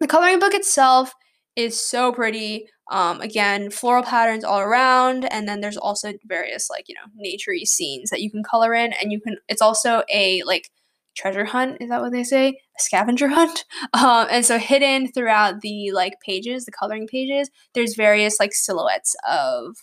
The 0.00 0.06
coloring 0.06 0.38
book 0.38 0.54
itself 0.54 1.12
is 1.56 1.78
so 1.78 2.12
pretty. 2.12 2.66
Um, 2.90 3.20
again, 3.20 3.70
floral 3.70 4.02
patterns 4.02 4.42
all 4.44 4.58
around, 4.60 5.24
and 5.32 5.48
then 5.48 5.60
there's 5.60 5.76
also 5.76 6.12
various 6.24 6.68
like 6.70 6.86
you 6.88 6.94
know 6.94 7.24
naturey 7.24 7.66
scenes 7.66 8.10
that 8.10 8.20
you 8.20 8.30
can 8.30 8.42
color 8.42 8.74
in, 8.74 8.92
and 8.94 9.12
you 9.12 9.20
can. 9.20 9.36
It's 9.48 9.62
also 9.62 10.02
a 10.12 10.42
like 10.44 10.70
treasure 11.16 11.44
hunt. 11.44 11.78
Is 11.80 11.88
that 11.90 12.00
what 12.00 12.12
they 12.12 12.24
say? 12.24 12.48
A 12.48 12.82
scavenger 12.82 13.28
hunt. 13.28 13.64
Um, 13.92 14.28
and 14.30 14.44
so 14.46 14.58
hidden 14.58 15.08
throughout 15.12 15.60
the 15.62 15.90
like 15.92 16.14
pages, 16.24 16.64
the 16.64 16.72
coloring 16.72 17.06
pages, 17.08 17.50
there's 17.74 17.94
various 17.96 18.38
like 18.40 18.52
silhouettes 18.54 19.14
of 19.28 19.76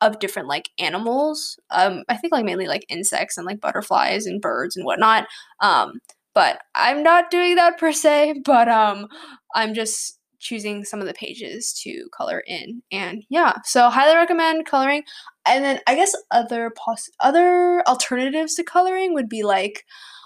of 0.00 0.18
different 0.18 0.48
like 0.48 0.68
animals. 0.78 1.58
Um, 1.70 2.04
I 2.08 2.16
think 2.16 2.32
like 2.32 2.44
mainly 2.44 2.66
like 2.66 2.84
insects 2.88 3.36
and 3.38 3.46
like 3.46 3.60
butterflies 3.60 4.26
and 4.26 4.40
birds 4.40 4.76
and 4.76 4.84
whatnot. 4.84 5.26
Um, 5.60 6.00
but 6.36 6.60
I'm 6.74 7.02
not 7.02 7.30
doing 7.30 7.56
that 7.56 7.78
per 7.78 7.92
se, 7.92 8.42
but 8.44 8.68
um 8.68 9.08
I'm 9.54 9.74
just 9.74 10.20
choosing 10.38 10.84
some 10.84 11.00
of 11.00 11.06
the 11.06 11.14
pages 11.14 11.72
to 11.82 12.08
color 12.16 12.42
in. 12.46 12.82
And 12.92 13.24
yeah, 13.30 13.54
so 13.64 13.88
highly 13.88 14.14
recommend 14.14 14.66
coloring. 14.66 15.02
And 15.46 15.64
then 15.64 15.80
I 15.86 15.94
guess 15.96 16.14
other 16.30 16.70
poss- 16.76 17.10
other 17.20 17.82
alternatives 17.88 18.54
to 18.56 18.64
coloring 18.64 19.14
would 19.14 19.30
be 19.30 19.42
like 19.42 19.84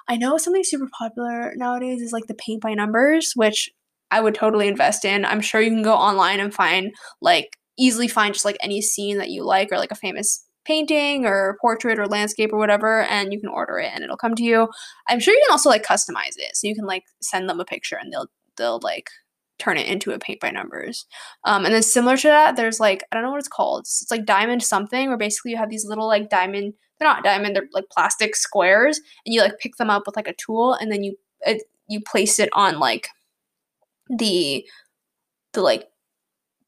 I 0.08 0.16
know 0.16 0.36
something 0.36 0.64
super 0.64 0.88
popular 0.98 1.52
nowadays 1.56 2.02
is 2.02 2.12
like 2.12 2.26
the 2.26 2.34
paint 2.34 2.62
by 2.62 2.74
numbers, 2.74 3.32
which 3.36 3.70
I 4.10 4.20
would 4.20 4.34
totally 4.34 4.66
invest 4.66 5.04
in. 5.04 5.24
I'm 5.24 5.40
sure 5.40 5.60
you 5.60 5.70
can 5.70 5.84
go 5.84 5.94
online 5.94 6.40
and 6.40 6.52
find 6.52 6.92
like 7.20 7.56
easily 7.78 8.08
find 8.08 8.34
just 8.34 8.44
like 8.44 8.56
any 8.60 8.82
scene 8.82 9.18
that 9.18 9.30
you 9.30 9.44
like 9.44 9.68
or 9.70 9.78
like 9.78 9.92
a 9.92 9.94
famous 9.94 10.44
painting 10.70 11.26
or 11.26 11.58
portrait 11.60 11.98
or 11.98 12.06
landscape 12.06 12.52
or 12.52 12.58
whatever 12.58 13.02
and 13.02 13.32
you 13.32 13.40
can 13.40 13.48
order 13.48 13.78
it 13.78 13.90
and 13.92 14.04
it'll 14.04 14.16
come 14.16 14.36
to 14.36 14.44
you. 14.44 14.68
I'm 15.08 15.18
sure 15.18 15.34
you 15.34 15.42
can 15.46 15.52
also 15.52 15.68
like 15.68 15.84
customize 15.84 16.36
it. 16.36 16.56
So 16.56 16.68
you 16.68 16.76
can 16.76 16.86
like 16.86 17.02
send 17.20 17.48
them 17.48 17.58
a 17.58 17.64
picture 17.64 17.98
and 18.00 18.12
they'll 18.12 18.28
they'll 18.56 18.80
like 18.82 19.10
turn 19.58 19.76
it 19.76 19.86
into 19.86 20.12
a 20.12 20.18
paint 20.18 20.40
by 20.40 20.50
numbers. 20.50 21.06
Um, 21.44 21.64
and 21.64 21.74
then 21.74 21.82
similar 21.82 22.16
to 22.16 22.28
that, 22.28 22.56
there's 22.56 22.80
like 22.80 23.04
I 23.10 23.16
don't 23.16 23.24
know 23.24 23.30
what 23.30 23.38
it's 23.38 23.48
called. 23.48 23.80
It's, 23.80 24.02
it's 24.02 24.10
like 24.10 24.24
diamond 24.24 24.62
something, 24.62 25.08
where 25.08 25.18
basically 25.18 25.52
you 25.52 25.58
have 25.58 25.70
these 25.70 25.84
little 25.84 26.06
like 26.06 26.30
diamond. 26.30 26.74
They're 26.98 27.08
not 27.08 27.24
diamond. 27.24 27.56
They're 27.56 27.68
like 27.72 27.88
plastic 27.90 28.36
squares, 28.36 29.00
and 29.24 29.34
you 29.34 29.40
like 29.40 29.58
pick 29.58 29.76
them 29.76 29.90
up 29.90 30.02
with 30.06 30.16
like 30.16 30.28
a 30.28 30.34
tool, 30.34 30.74
and 30.74 30.90
then 30.90 31.02
you 31.04 31.16
it, 31.42 31.62
you 31.88 32.00
place 32.00 32.38
it 32.38 32.48
on 32.52 32.78
like 32.78 33.08
the 34.08 34.64
the 35.52 35.62
like 35.62 35.86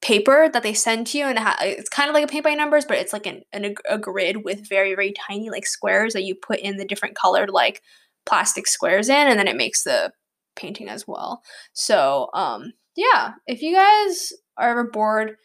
paper 0.02 0.50
that 0.52 0.64
they 0.64 0.75
send 0.75 1.06
to 1.06 1.16
you 1.16 1.25
and 1.25 1.38
it 1.38 1.42
ha- 1.42 1.56
it's 1.61 1.88
kind 1.88 2.11
of 2.11 2.14
like 2.14 2.25
a 2.25 2.26
paint 2.26 2.42
by 2.42 2.54
numbers 2.54 2.85
but 2.85 2.99
it's 2.99 3.12
like 3.12 3.25
an, 3.25 3.42
an, 3.52 3.75
a 3.88 3.97
grid 3.97 4.44
with 4.44 4.68
very 4.68 4.94
very 4.94 5.12
tiny 5.12 5.49
like 5.49 5.64
squares 5.64 6.12
that 6.12 6.25
you 6.25 6.35
put 6.35 6.59
in 6.59 6.76
the 6.76 6.85
different 6.85 7.14
colored 7.14 7.49
like 7.49 7.80
plastic 8.26 8.66
squares 8.66 9.09
in 9.09 9.28
and 9.28 9.38
then 9.38 9.49
it 9.49 9.56
makes 9.56 9.85
the 9.85 10.12
painting 10.56 10.88
as 10.88 11.06
well. 11.06 11.42
So 11.73 12.28
um 12.35 12.73
yeah 12.97 13.35
if 13.47 13.62
you 13.62 13.75
guys 13.75 14.32
are 14.59 14.71
ever 14.71 14.85
bored 14.85 15.37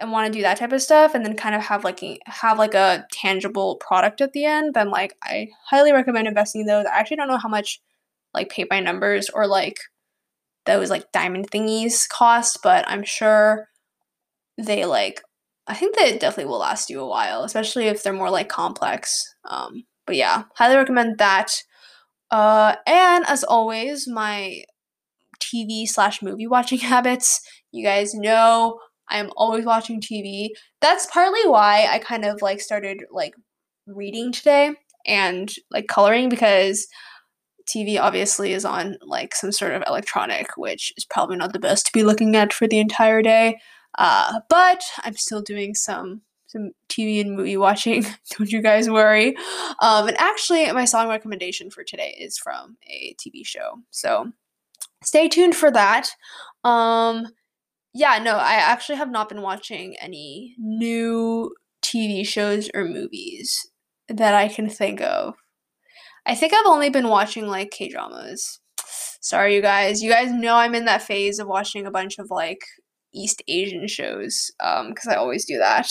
and 0.00 0.10
want 0.10 0.26
to 0.26 0.36
do 0.36 0.42
that 0.42 0.56
type 0.56 0.72
of 0.72 0.82
stuff 0.82 1.14
and 1.14 1.24
then 1.24 1.36
kind 1.36 1.54
of 1.54 1.62
have 1.62 1.84
like 1.84 2.00
have 2.26 2.58
like 2.58 2.74
a 2.74 3.06
tangible 3.12 3.76
product 3.76 4.20
at 4.20 4.32
the 4.32 4.44
end 4.44 4.74
then 4.74 4.90
like 4.90 5.14
i 5.22 5.46
highly 5.68 5.92
recommend 5.92 6.26
investing 6.26 6.62
in 6.62 6.66
those. 6.66 6.86
I 6.86 6.98
actually 6.98 7.18
don't 7.18 7.28
know 7.28 7.38
how 7.38 7.48
much 7.48 7.80
like 8.34 8.50
paint 8.50 8.68
by 8.68 8.80
numbers 8.80 9.30
or 9.30 9.46
like 9.46 9.78
those 10.66 10.90
like 10.90 11.10
diamond 11.12 11.50
thingies 11.50 12.08
cost, 12.08 12.58
but 12.62 12.84
I'm 12.88 13.04
sure 13.04 13.68
they 14.66 14.84
like 14.84 15.22
I 15.66 15.74
think 15.74 15.96
it 15.98 16.18
definitely 16.18 16.50
will 16.50 16.58
last 16.58 16.90
you 16.90 17.00
a 17.00 17.06
while, 17.06 17.44
especially 17.44 17.86
if 17.86 18.02
they're 18.02 18.12
more 18.12 18.30
like 18.30 18.48
complex. 18.48 19.24
Um, 19.44 19.84
but 20.06 20.16
yeah, 20.16 20.44
highly 20.56 20.76
recommend 20.76 21.18
that. 21.18 21.62
Uh, 22.30 22.74
and 22.86 23.24
as 23.28 23.44
always, 23.44 24.08
my 24.08 24.64
TV 25.40 25.86
slash 25.86 26.22
movie 26.22 26.46
watching 26.46 26.78
habits. 26.80 27.40
You 27.72 27.84
guys 27.84 28.14
know 28.14 28.80
I'm 29.08 29.30
always 29.36 29.64
watching 29.64 30.00
TV. 30.00 30.48
That's 30.80 31.06
partly 31.06 31.46
why 31.48 31.86
I 31.90 31.98
kind 31.98 32.24
of 32.24 32.42
like 32.42 32.60
started 32.60 33.04
like 33.10 33.34
reading 33.86 34.32
today 34.32 34.74
and 35.06 35.52
like 35.70 35.86
coloring 35.88 36.28
because 36.28 36.86
TV 37.68 38.00
obviously 38.00 38.52
is 38.52 38.64
on 38.64 38.96
like 39.02 39.34
some 39.34 39.52
sort 39.52 39.74
of 39.74 39.82
electronic, 39.86 40.56
which 40.56 40.92
is 40.96 41.04
probably 41.04 41.36
not 41.36 41.52
the 41.52 41.58
best 41.58 41.86
to 41.86 41.92
be 41.92 42.02
looking 42.02 42.34
at 42.36 42.52
for 42.52 42.66
the 42.66 42.78
entire 42.78 43.22
day. 43.22 43.58
Uh, 43.98 44.40
but 44.48 44.82
I'm 44.98 45.16
still 45.16 45.42
doing 45.42 45.74
some 45.74 46.22
some 46.46 46.72
TV 46.88 47.20
and 47.20 47.36
movie 47.36 47.56
watching. 47.56 48.02
Don't 48.36 48.50
you 48.50 48.60
guys 48.60 48.90
worry. 48.90 49.36
Um, 49.80 50.08
and 50.08 50.20
actually, 50.20 50.70
my 50.72 50.84
song 50.84 51.08
recommendation 51.08 51.70
for 51.70 51.84
today 51.84 52.16
is 52.18 52.38
from 52.38 52.76
a 52.88 53.14
TV 53.20 53.44
show, 53.44 53.80
so 53.90 54.32
stay 55.02 55.28
tuned 55.28 55.54
for 55.54 55.70
that. 55.70 56.08
Um, 56.64 57.28
yeah, 57.94 58.18
no, 58.22 58.36
I 58.36 58.54
actually 58.54 58.96
have 58.96 59.10
not 59.10 59.28
been 59.28 59.42
watching 59.42 59.96
any 60.00 60.54
new 60.58 61.54
TV 61.82 62.26
shows 62.26 62.70
or 62.74 62.84
movies 62.84 63.70
that 64.08 64.34
I 64.34 64.48
can 64.48 64.68
think 64.68 65.00
of 65.00 65.34
I 66.26 66.34
think 66.34 66.52
I've 66.52 66.66
only 66.66 66.90
been 66.90 67.08
watching 67.08 67.46
like 67.46 67.70
K 67.70 67.88
dramas. 67.88 68.60
Sorry, 69.20 69.54
you 69.54 69.62
guys. 69.62 70.02
You 70.02 70.10
guys 70.10 70.32
know 70.32 70.54
I'm 70.54 70.74
in 70.74 70.84
that 70.86 71.02
phase 71.02 71.38
of 71.38 71.48
watching 71.48 71.86
a 71.86 71.90
bunch 71.90 72.18
of 72.18 72.30
like 72.30 72.60
East 73.12 73.42
Asian 73.48 73.86
shows 73.86 74.50
because 74.58 75.06
um, 75.06 75.12
I 75.12 75.14
always 75.14 75.44
do 75.44 75.58
that. 75.58 75.90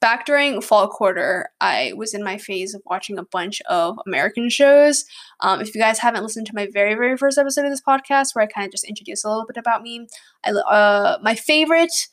Back 0.00 0.26
during 0.26 0.60
fall 0.60 0.86
quarter, 0.86 1.48
I 1.60 1.92
was 1.96 2.14
in 2.14 2.22
my 2.22 2.38
phase 2.38 2.72
of 2.72 2.82
watching 2.86 3.18
a 3.18 3.24
bunch 3.24 3.60
of 3.68 3.98
American 4.06 4.48
shows. 4.48 5.04
Um, 5.40 5.60
if 5.60 5.74
you 5.74 5.80
guys 5.80 5.98
haven't 5.98 6.22
listened 6.22 6.46
to 6.46 6.54
my 6.54 6.68
very, 6.72 6.94
very 6.94 7.16
first 7.16 7.36
episode 7.36 7.64
of 7.64 7.72
this 7.72 7.82
podcast, 7.82 8.28
where 8.32 8.44
I 8.44 8.46
kind 8.46 8.66
of 8.66 8.70
just 8.70 8.84
introduce 8.84 9.24
a 9.24 9.28
little 9.28 9.46
bit 9.46 9.56
about 9.56 9.82
me, 9.82 10.06
I 10.44 10.50
uh, 10.50 11.18
my 11.20 11.34
favorite 11.34 12.06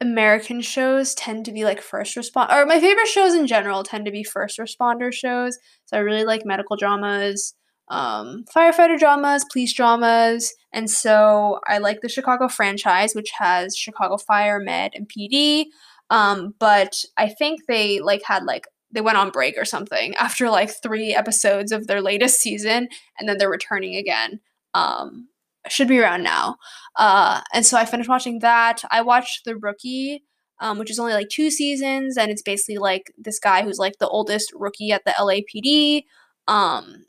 American 0.00 0.60
shows 0.60 1.14
tend 1.14 1.46
to 1.46 1.52
be 1.52 1.64
like 1.64 1.80
first 1.80 2.16
respond 2.16 2.52
or 2.52 2.66
my 2.66 2.78
favorite 2.78 3.06
shows 3.06 3.34
in 3.34 3.46
general 3.46 3.82
tend 3.82 4.04
to 4.04 4.10
be 4.10 4.22
first 4.22 4.58
responder 4.58 5.12
shows. 5.12 5.58
So 5.86 5.96
I 5.96 6.00
really 6.00 6.24
like 6.24 6.44
medical 6.44 6.76
dramas, 6.76 7.54
um, 7.88 8.44
firefighter 8.54 8.98
dramas, 8.98 9.44
police 9.52 9.72
dramas, 9.72 10.54
and 10.72 10.90
so 10.90 11.60
I 11.66 11.78
like 11.78 12.00
the 12.00 12.08
Chicago 12.08 12.48
franchise, 12.48 13.14
which 13.14 13.30
has 13.38 13.76
Chicago 13.76 14.16
Fire, 14.16 14.58
Med, 14.58 14.92
and 14.94 15.08
PD. 15.08 15.66
Um, 16.10 16.54
but 16.58 17.04
I 17.16 17.28
think 17.28 17.62
they 17.66 18.00
like 18.00 18.22
had 18.24 18.44
like 18.44 18.66
they 18.92 19.00
went 19.00 19.18
on 19.18 19.30
break 19.30 19.56
or 19.58 19.64
something 19.64 20.14
after 20.16 20.50
like 20.50 20.70
three 20.70 21.14
episodes 21.14 21.72
of 21.72 21.86
their 21.86 22.00
latest 22.00 22.40
season, 22.40 22.88
and 23.18 23.28
then 23.28 23.38
they're 23.38 23.50
returning 23.50 23.96
again. 23.96 24.40
Um, 24.74 25.28
should 25.68 25.88
be 25.88 25.98
around 25.98 26.22
now. 26.22 26.56
Uh, 26.96 27.40
and 27.52 27.66
so 27.66 27.76
I 27.76 27.84
finished 27.84 28.08
watching 28.08 28.38
that. 28.40 28.82
I 28.90 29.02
watched 29.02 29.44
The 29.44 29.56
Rookie, 29.56 30.22
um, 30.60 30.78
which 30.78 30.90
is 30.90 30.98
only 30.98 31.12
like 31.12 31.28
two 31.28 31.50
seasons, 31.50 32.16
and 32.16 32.30
it's 32.30 32.42
basically 32.42 32.78
like 32.78 33.12
this 33.18 33.38
guy 33.38 33.62
who's 33.62 33.78
like 33.78 33.98
the 33.98 34.08
oldest 34.08 34.52
rookie 34.54 34.92
at 34.92 35.04
the 35.04 35.12
LAPD. 35.12 36.04
Um, 36.48 37.06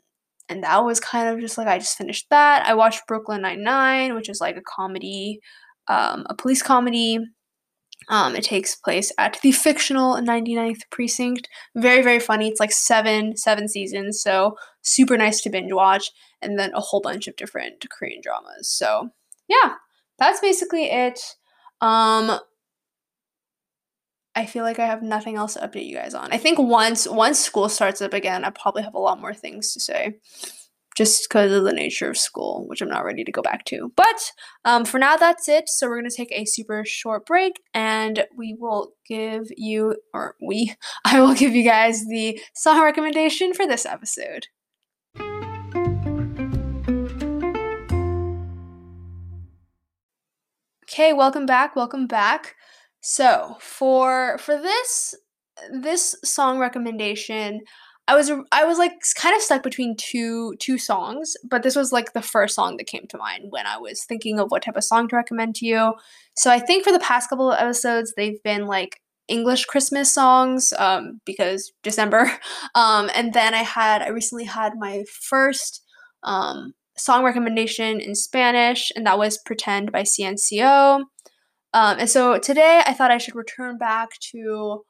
and 0.48 0.62
that 0.62 0.84
was 0.84 1.00
kind 1.00 1.28
of 1.28 1.40
just 1.40 1.58
like 1.58 1.68
I 1.68 1.78
just 1.78 1.98
finished 1.98 2.26
that. 2.30 2.66
I 2.66 2.74
watched 2.74 3.06
Brooklyn 3.06 3.42
Nine 3.42 3.62
Nine, 3.62 4.14
which 4.14 4.28
is 4.28 4.40
like 4.40 4.56
a 4.56 4.62
comedy, 4.62 5.40
um, 5.88 6.26
a 6.28 6.34
police 6.34 6.62
comedy. 6.62 7.18
Um, 8.08 8.36
it 8.36 8.44
takes 8.44 8.74
place 8.74 9.12
at 9.18 9.38
the 9.42 9.52
fictional 9.52 10.16
99th 10.16 10.82
precinct. 10.90 11.48
Very, 11.76 12.02
very 12.02 12.20
funny. 12.20 12.48
It's 12.48 12.60
like 12.60 12.72
seven, 12.72 13.36
seven 13.36 13.68
seasons, 13.68 14.22
so 14.22 14.54
super 14.82 15.18
nice 15.18 15.40
to 15.42 15.50
binge 15.50 15.72
watch 15.72 16.10
and 16.40 16.58
then 16.58 16.72
a 16.74 16.80
whole 16.80 17.00
bunch 17.00 17.26
of 17.28 17.36
different 17.36 17.84
Korean 17.90 18.20
dramas. 18.22 18.70
So, 18.70 19.10
yeah, 19.48 19.74
that's 20.18 20.40
basically 20.40 20.84
it. 20.84 21.20
Um 21.80 22.38
I 24.38 24.46
feel 24.46 24.62
like 24.62 24.78
I 24.78 24.86
have 24.86 25.02
nothing 25.02 25.34
else 25.34 25.54
to 25.54 25.60
update 25.66 25.88
you 25.88 25.96
guys 25.96 26.14
on. 26.14 26.28
I 26.30 26.38
think 26.38 26.60
once 26.60 27.08
once 27.08 27.40
school 27.40 27.68
starts 27.68 28.00
up 28.00 28.14
again, 28.14 28.44
I 28.44 28.50
probably 28.50 28.84
have 28.84 28.94
a 28.94 29.00
lot 29.00 29.20
more 29.20 29.34
things 29.34 29.72
to 29.72 29.80
say. 29.80 30.20
Just 30.96 31.28
because 31.28 31.50
of 31.50 31.64
the 31.64 31.72
nature 31.72 32.08
of 32.08 32.16
school, 32.16 32.64
which 32.68 32.80
I'm 32.80 32.88
not 32.88 33.04
ready 33.04 33.24
to 33.24 33.32
go 33.32 33.42
back 33.42 33.64
to. 33.66 33.92
But 33.96 34.30
um, 34.64 34.84
for 34.84 35.00
now, 35.00 35.16
that's 35.16 35.48
it. 35.48 35.68
So 35.68 35.88
we're 35.88 35.96
gonna 35.96 36.10
take 36.16 36.30
a 36.30 36.44
super 36.44 36.84
short 36.84 37.26
break, 37.26 37.60
and 37.74 38.26
we 38.36 38.56
will 38.56 38.92
give 39.08 39.48
you, 39.56 39.96
or 40.14 40.36
we, 40.40 40.72
I 41.04 41.20
will 41.20 41.34
give 41.34 41.56
you 41.56 41.64
guys 41.64 42.04
the 42.06 42.40
song 42.54 42.80
recommendation 42.80 43.54
for 43.54 43.66
this 43.66 43.84
episode. 43.84 44.46
Okay, 50.84 51.12
welcome 51.12 51.44
back. 51.44 51.74
Welcome 51.74 52.06
back. 52.06 52.54
So, 53.00 53.56
for 53.60 54.38
for 54.38 54.56
this 54.60 55.14
this 55.72 56.16
song 56.24 56.58
recommendation, 56.58 57.60
I 58.08 58.14
was 58.14 58.30
I 58.52 58.64
was 58.64 58.78
like 58.78 58.92
kind 59.16 59.36
of 59.36 59.42
stuck 59.42 59.62
between 59.62 59.96
two 59.96 60.54
two 60.60 60.78
songs, 60.78 61.34
but 61.48 61.62
this 61.62 61.76
was 61.76 61.92
like 61.92 62.12
the 62.12 62.22
first 62.22 62.54
song 62.54 62.76
that 62.76 62.86
came 62.86 63.06
to 63.08 63.18
mind 63.18 63.46
when 63.50 63.66
I 63.66 63.78
was 63.78 64.04
thinking 64.04 64.38
of 64.40 64.50
what 64.50 64.62
type 64.62 64.76
of 64.76 64.84
song 64.84 65.08
to 65.08 65.16
recommend 65.16 65.54
to 65.56 65.66
you. 65.66 65.94
So, 66.36 66.50
I 66.50 66.58
think 66.58 66.84
for 66.84 66.92
the 66.92 66.98
past 67.00 67.30
couple 67.30 67.50
of 67.52 67.58
episodes, 67.60 68.14
they've 68.16 68.42
been 68.42 68.66
like 68.66 69.00
English 69.28 69.66
Christmas 69.66 70.12
songs 70.12 70.72
um, 70.78 71.20
because 71.24 71.72
December. 71.82 72.32
Um, 72.74 73.10
and 73.14 73.32
then 73.32 73.54
I 73.54 73.62
had 73.62 74.02
I 74.02 74.08
recently 74.08 74.44
had 74.44 74.74
my 74.78 75.04
first 75.28 75.82
um, 76.22 76.74
song 76.96 77.24
recommendation 77.24 78.00
in 78.00 78.14
Spanish, 78.14 78.92
and 78.94 79.06
that 79.06 79.18
was 79.18 79.38
Pretend 79.38 79.90
by 79.90 80.02
CNCO. 80.02 81.02
Um, 81.74 81.98
and 81.98 82.10
so 82.10 82.38
today 82.38 82.82
I 82.86 82.92
thought 82.92 83.10
I 83.10 83.18
should 83.18 83.34
return 83.34 83.78
back 83.78 84.10
to 84.32 84.84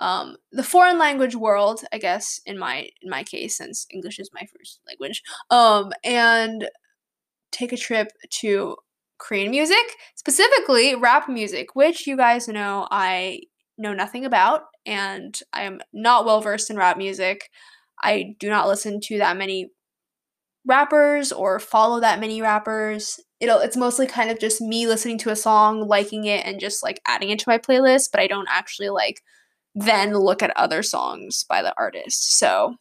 um, 0.00 0.36
the 0.50 0.64
foreign 0.64 0.98
language 0.98 1.36
world, 1.36 1.82
I 1.92 1.98
guess, 1.98 2.40
in 2.46 2.58
my 2.58 2.88
in 3.02 3.10
my 3.10 3.22
case, 3.22 3.56
since 3.56 3.86
English 3.92 4.18
is 4.18 4.30
my 4.32 4.42
first 4.56 4.80
language, 4.88 5.22
um, 5.50 5.92
and 6.02 6.68
take 7.52 7.72
a 7.72 7.76
trip 7.76 8.08
to 8.40 8.76
Korean 9.18 9.50
music, 9.50 9.84
specifically 10.16 10.94
rap 10.96 11.28
music, 11.28 11.74
which 11.74 12.06
you 12.06 12.16
guys 12.16 12.48
know 12.48 12.88
I 12.90 13.42
know 13.78 13.94
nothing 13.94 14.24
about, 14.24 14.62
and 14.84 15.38
I 15.52 15.62
am 15.62 15.80
not 15.92 16.24
well 16.24 16.40
versed 16.40 16.70
in 16.70 16.76
rap 16.76 16.96
music. 16.96 17.50
I 18.02 18.34
do 18.40 18.48
not 18.48 18.66
listen 18.66 19.00
to 19.04 19.18
that 19.18 19.36
many 19.36 19.70
rappers 20.66 21.30
or 21.30 21.58
follow 21.60 22.00
that 22.00 22.20
many 22.20 22.42
rappers. 22.42 23.20
It'll 23.44 23.58
it's 23.58 23.76
mostly 23.76 24.06
kind 24.06 24.30
of 24.30 24.38
just 24.38 24.62
me 24.62 24.86
listening 24.86 25.18
to 25.18 25.30
a 25.30 25.36
song, 25.36 25.86
liking 25.86 26.24
it 26.24 26.46
and 26.46 26.58
just 26.58 26.82
like 26.82 27.00
adding 27.06 27.28
it 27.28 27.38
to 27.40 27.48
my 27.48 27.58
playlist, 27.58 28.08
but 28.10 28.20
I 28.20 28.26
don't 28.26 28.48
actually 28.50 28.88
like 28.88 29.20
then 29.74 30.14
look 30.14 30.42
at 30.42 30.56
other 30.56 30.82
songs 30.82 31.44
by 31.46 31.60
the 31.60 31.74
artist. 31.76 32.38
So 32.38 32.76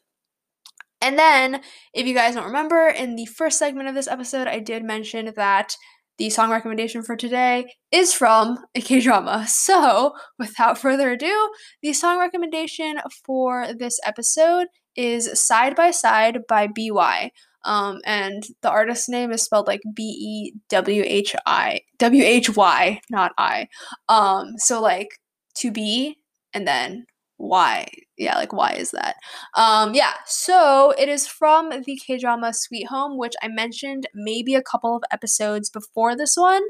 and 1.02 1.20
then 1.20 1.62
if 1.94 2.08
you 2.08 2.14
guys 2.14 2.36
don't 2.36 2.46
remember 2.46 2.88
in 2.88 3.18
the 3.18 3.26
first 3.26 3.60
segment 3.60 3.90
of 3.90 3.96
this 3.96 4.08
episode, 4.08 4.48
I 4.48 4.60
did 4.60 4.86
mention 4.86 5.34
that 5.36 5.76
the 6.18 6.30
song 6.30 6.50
recommendation 6.50 7.04
for 7.04 7.18
today 7.18 7.66
is 7.92 8.14
from 8.14 8.58
a 8.74 8.80
K 8.80 9.02
drama. 9.02 9.46
So, 9.50 10.14
without 10.40 10.78
further 10.78 11.12
ado, 11.12 11.50
the 11.82 11.92
song 11.92 12.20
recommendation 12.20 13.00
for 13.26 13.68
this 13.78 14.00
episode 14.06 14.68
is 14.96 15.42
Side 15.42 15.76
by 15.76 15.92
Side 15.92 16.40
by 16.48 16.68
BewhY. 16.68 17.32
Um, 17.66 18.00
and 18.06 18.44
the 18.62 18.70
artist's 18.70 19.10
name 19.10 19.32
is 19.32 19.42
spelled 19.42 19.68
like 19.68 19.82
B 19.96 20.04
E 20.04 20.54
W 20.70 21.04
H 21.06 21.36
I 21.46 21.82
W 22.00 22.24
H 22.24 22.56
Y, 22.56 23.02
not 23.10 23.32
I. 23.38 23.68
Um, 24.10 24.54
so 24.58 24.82
like 24.82 25.10
to 25.58 25.72
be 25.72 26.18
and 26.54 26.68
then 26.68 27.06
why. 27.38 27.88
Yeah 28.18 28.38
like 28.38 28.54
why 28.54 28.72
is 28.74 28.92
that? 28.92 29.16
Um 29.58 29.94
yeah 29.94 30.14
so 30.26 30.94
it 30.98 31.10
is 31.10 31.28
from 31.28 31.72
the 31.86 32.00
k-drama 32.06 32.54
sweet 32.54 32.88
home 32.88 33.18
which 33.18 33.34
i 33.42 33.48
mentioned 33.48 34.08
maybe 34.14 34.56
a 34.56 34.62
couple 34.62 34.96
of 34.96 35.04
episodes 35.12 35.70
before 35.70 36.16
this 36.16 36.36
one. 36.38 36.62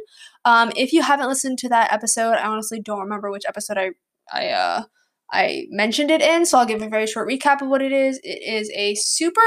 Um 0.45 0.71
if 0.75 0.93
you 0.93 1.01
haven't 1.03 1.27
listened 1.27 1.59
to 1.59 1.69
that 1.69 1.91
episode 1.93 2.33
i 2.33 2.45
honestly 2.47 2.79
don't 2.79 3.01
remember 3.01 3.29
which 3.29 3.43
episode 3.47 3.77
i 3.77 3.91
i 4.31 4.47
uh 4.49 4.83
i 5.31 5.65
mentioned 5.69 6.09
it 6.09 6.21
in 6.21 6.45
so 6.45 6.57
i'll 6.57 6.65
give 6.65 6.81
a 6.81 6.89
very 6.89 7.07
short 7.07 7.27
recap 7.29 7.61
of 7.61 7.67
what 7.67 7.81
it 7.81 7.91
is. 7.91 8.19
It 8.23 8.41
is 8.43 8.71
a 8.73 8.95
super 8.95 9.41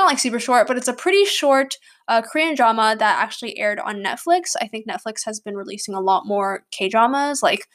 not 0.00 0.06
like 0.06 0.18
super 0.18 0.40
short 0.40 0.66
but 0.66 0.76
it's 0.76 0.88
a 0.88 0.92
pretty 0.92 1.24
short 1.24 1.76
uh, 2.08 2.22
korean 2.22 2.54
drama 2.54 2.96
that 2.98 3.22
actually 3.22 3.58
aired 3.58 3.78
on 3.78 3.96
netflix 3.96 4.56
i 4.60 4.66
think 4.66 4.86
netflix 4.86 5.24
has 5.24 5.40
been 5.40 5.56
releasing 5.56 5.94
a 5.94 6.00
lot 6.00 6.26
more 6.26 6.64
k-dramas 6.70 7.42
like 7.42 7.66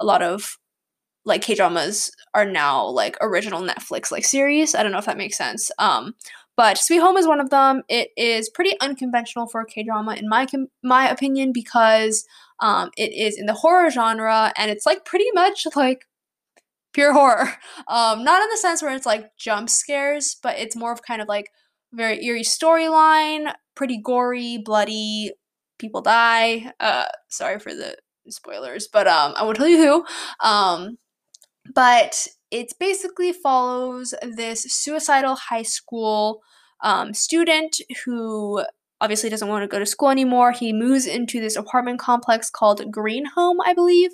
a 0.00 0.04
lot 0.04 0.22
of 0.22 0.58
like 1.24 1.42
K 1.42 1.54
dramas 1.54 2.10
are 2.34 2.44
now 2.44 2.86
like 2.86 3.16
original 3.20 3.62
Netflix 3.62 4.10
like 4.10 4.24
series. 4.24 4.74
I 4.74 4.82
don't 4.82 4.92
know 4.92 4.98
if 4.98 5.06
that 5.06 5.16
makes 5.16 5.38
sense. 5.38 5.70
Um, 5.78 6.14
but 6.56 6.78
Sweet 6.78 6.98
Home 6.98 7.16
is 7.16 7.26
one 7.26 7.40
of 7.40 7.50
them. 7.50 7.82
It 7.88 8.10
is 8.16 8.48
pretty 8.48 8.78
unconventional 8.80 9.48
for 9.48 9.60
a 9.60 9.66
K 9.66 9.82
drama 9.82 10.14
in 10.14 10.28
my 10.28 10.46
com- 10.46 10.68
my 10.82 11.08
opinion 11.08 11.52
because 11.52 12.24
um, 12.60 12.90
it 12.96 13.12
is 13.12 13.38
in 13.38 13.46
the 13.46 13.54
horror 13.54 13.90
genre 13.90 14.52
and 14.56 14.70
it's 14.70 14.86
like 14.86 15.04
pretty 15.04 15.30
much 15.32 15.66
like 15.74 16.06
pure 16.92 17.12
horror. 17.12 17.48
Um, 17.88 18.24
not 18.24 18.42
in 18.42 18.48
the 18.48 18.56
sense 18.56 18.82
where 18.82 18.94
it's 18.94 19.04
like 19.04 19.36
jump 19.36 19.68
scares, 19.68 20.36
but 20.42 20.58
it's 20.58 20.76
more 20.76 20.92
of 20.92 21.02
kind 21.02 21.20
of 21.20 21.28
like 21.28 21.50
very 21.94 22.24
eerie 22.24 22.42
storyline, 22.42 23.52
pretty 23.74 24.00
gory, 24.02 24.58
bloody, 24.58 25.32
people 25.78 26.02
die. 26.02 26.72
Uh, 26.80 27.06
sorry 27.28 27.58
for 27.58 27.74
the 27.74 27.96
spoilers, 28.28 28.88
but 28.92 29.06
um, 29.06 29.34
I 29.36 29.42
won't 29.42 29.56
tell 29.56 29.68
you 29.68 29.78
who. 29.78 30.46
Um, 30.46 30.98
but 31.74 32.26
it 32.50 32.72
basically 32.78 33.32
follows 33.32 34.14
this 34.22 34.62
suicidal 34.62 35.36
high 35.36 35.62
school 35.62 36.40
um, 36.82 37.14
student 37.14 37.80
who 38.04 38.62
obviously 39.00 39.28
doesn't 39.28 39.48
want 39.48 39.62
to 39.62 39.68
go 39.68 39.78
to 39.78 39.86
school 39.86 40.10
anymore. 40.10 40.52
He 40.52 40.72
moves 40.72 41.06
into 41.06 41.40
this 41.40 41.56
apartment 41.56 41.98
complex 41.98 42.50
called 42.50 42.90
Green 42.90 43.26
Home, 43.34 43.58
I 43.64 43.74
believe, 43.74 44.10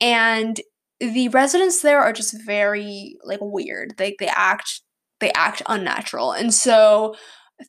and 0.00 0.60
the 1.00 1.28
residents 1.28 1.80
there 1.80 2.00
are 2.00 2.12
just 2.12 2.34
very 2.44 3.16
like 3.22 3.38
weird. 3.40 3.94
They 3.96 4.16
they 4.18 4.28
act 4.28 4.82
they 5.20 5.32
act 5.32 5.62
unnatural, 5.66 6.32
and 6.32 6.52
so 6.52 7.14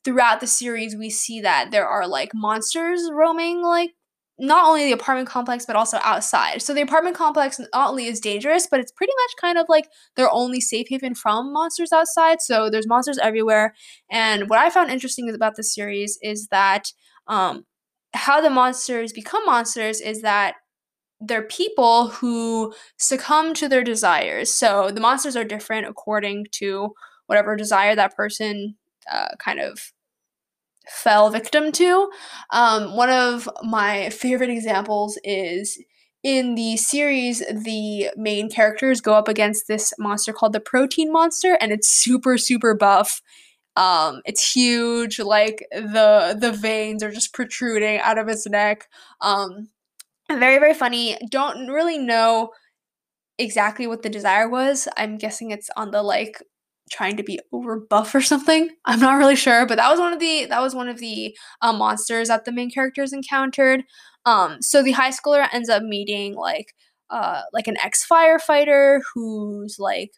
throughout 0.03 0.39
the 0.39 0.47
series 0.47 0.95
we 0.95 1.09
see 1.09 1.41
that 1.41 1.71
there 1.71 1.87
are 1.87 2.07
like 2.07 2.29
monsters 2.33 3.09
roaming 3.11 3.63
like 3.63 3.91
not 4.39 4.65
only 4.65 4.85
the 4.85 4.93
apartment 4.93 5.27
complex 5.27 5.65
but 5.65 5.75
also 5.75 5.97
outside. 6.03 6.61
So 6.61 6.73
the 6.73 6.81
apartment 6.81 7.15
complex 7.15 7.59
not 7.59 7.89
only 7.89 8.05
is 8.05 8.21
dangerous, 8.21 8.67
but 8.69 8.79
it's 8.79 8.91
pretty 8.91 9.13
much 9.13 9.31
kind 9.41 9.57
of 9.57 9.65
like 9.67 9.89
their 10.15 10.31
only 10.31 10.61
safe 10.61 10.87
haven 10.89 11.13
from 11.13 11.51
monsters 11.51 11.91
outside. 11.91 12.41
So 12.41 12.69
there's 12.69 12.87
monsters 12.87 13.17
everywhere. 13.17 13.73
And 14.09 14.49
what 14.49 14.59
I 14.59 14.69
found 14.69 14.91
interesting 14.91 15.29
about 15.29 15.57
this 15.57 15.73
series 15.73 16.17
is 16.21 16.47
that 16.51 16.85
um, 17.27 17.65
how 18.13 18.39
the 18.39 18.49
monsters 18.49 19.11
become 19.11 19.45
monsters 19.45 19.99
is 19.99 20.21
that 20.21 20.55
they're 21.19 21.43
people 21.43 22.07
who 22.07 22.73
succumb 22.97 23.53
to 23.55 23.67
their 23.67 23.83
desires. 23.83 24.53
So 24.53 24.89
the 24.89 25.01
monsters 25.01 25.35
are 25.35 25.43
different 25.43 25.85
according 25.85 26.45
to 26.53 26.93
whatever 27.29 27.55
desire 27.55 27.95
that 27.95 28.15
person 28.15 28.75
uh, 29.09 29.29
kind 29.37 29.59
of 29.59 29.93
fell 30.87 31.29
victim 31.29 31.71
to. 31.71 32.09
Um, 32.49 32.95
one 32.95 33.09
of 33.09 33.47
my 33.63 34.09
favorite 34.09 34.49
examples 34.49 35.19
is 35.23 35.77
in 36.23 36.55
the 36.55 36.75
series, 36.75 37.39
the 37.39 38.09
main 38.17 38.49
characters 38.49 38.99
go 38.99 39.13
up 39.13 39.27
against 39.27 39.67
this 39.67 39.93
monster 39.97 40.33
called 40.33 40.53
the 40.53 40.59
Protein 40.59 41.11
Monster, 41.13 41.57
and 41.61 41.71
it's 41.71 41.87
super, 41.87 42.37
super 42.37 42.73
buff. 42.73 43.21
Um, 43.77 44.21
it's 44.25 44.51
huge, 44.53 45.19
like 45.19 45.65
the 45.71 46.35
the 46.37 46.51
veins 46.51 47.03
are 47.03 47.11
just 47.11 47.33
protruding 47.33 47.99
out 47.99 48.17
of 48.17 48.27
its 48.27 48.45
neck. 48.47 48.89
Um, 49.21 49.69
very, 50.29 50.57
very 50.59 50.73
funny. 50.73 51.17
Don't 51.29 51.67
really 51.69 51.97
know 51.97 52.49
exactly 53.37 53.87
what 53.87 54.03
the 54.03 54.09
desire 54.09 54.49
was. 54.49 54.87
I'm 54.97 55.17
guessing 55.17 55.51
it's 55.51 55.69
on 55.77 55.91
the 55.91 56.03
like 56.03 56.43
trying 56.91 57.17
to 57.17 57.23
be 57.23 57.39
over 57.51 57.79
buff 57.79 58.13
or 58.15 58.21
something. 58.21 58.69
I'm 58.85 58.99
not 58.99 59.17
really 59.17 59.35
sure, 59.35 59.65
but 59.65 59.75
that 59.75 59.89
was 59.89 59.99
one 59.99 60.13
of 60.13 60.19
the 60.19 60.45
that 60.45 60.61
was 60.61 60.75
one 60.75 60.89
of 60.89 60.99
the 60.99 61.35
um, 61.61 61.77
monsters 61.77 62.27
that 62.29 62.45
the 62.45 62.51
main 62.51 62.71
characters 62.71 63.13
encountered. 63.13 63.83
Um, 64.25 64.61
so 64.61 64.83
the 64.83 64.91
high 64.91 65.11
schooler 65.11 65.47
ends 65.51 65.69
up 65.69 65.83
meeting 65.83 66.35
like 66.35 66.73
uh, 67.09 67.41
like 67.53 67.67
an 67.67 67.77
ex 67.83 68.05
firefighter 68.05 68.99
who's 69.13 69.77
like 69.79 70.11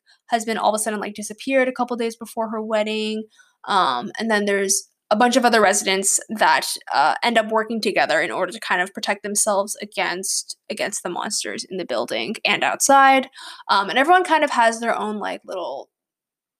been 0.45 0.57
all 0.57 0.73
of 0.73 0.79
a 0.79 0.79
sudden 0.79 0.99
like 0.99 1.13
disappeared 1.13 1.67
a 1.67 1.73
couple 1.73 1.95
days 1.97 2.15
before 2.15 2.49
her 2.49 2.61
wedding. 2.61 3.23
Um, 3.65 4.11
and 4.17 4.31
then 4.31 4.45
there's 4.45 4.87
a 5.11 5.15
bunch 5.15 5.35
of 5.35 5.43
other 5.43 5.61
residents 5.61 6.19
that 6.29 6.65
uh, 6.93 7.15
end 7.21 7.37
up 7.37 7.51
working 7.51 7.81
together 7.81 8.21
in 8.21 8.31
order 8.31 8.51
to 8.51 8.59
kind 8.61 8.81
of 8.81 8.93
protect 8.93 9.23
themselves 9.23 9.77
against 9.81 10.57
against 10.69 11.03
the 11.03 11.09
monsters 11.09 11.65
in 11.69 11.77
the 11.77 11.85
building 11.85 12.35
and 12.45 12.63
outside. 12.63 13.27
Um, 13.67 13.89
and 13.89 13.99
everyone 13.99 14.23
kind 14.23 14.45
of 14.45 14.49
has 14.51 14.79
their 14.79 14.97
own 14.97 15.19
like 15.19 15.41
little 15.45 15.89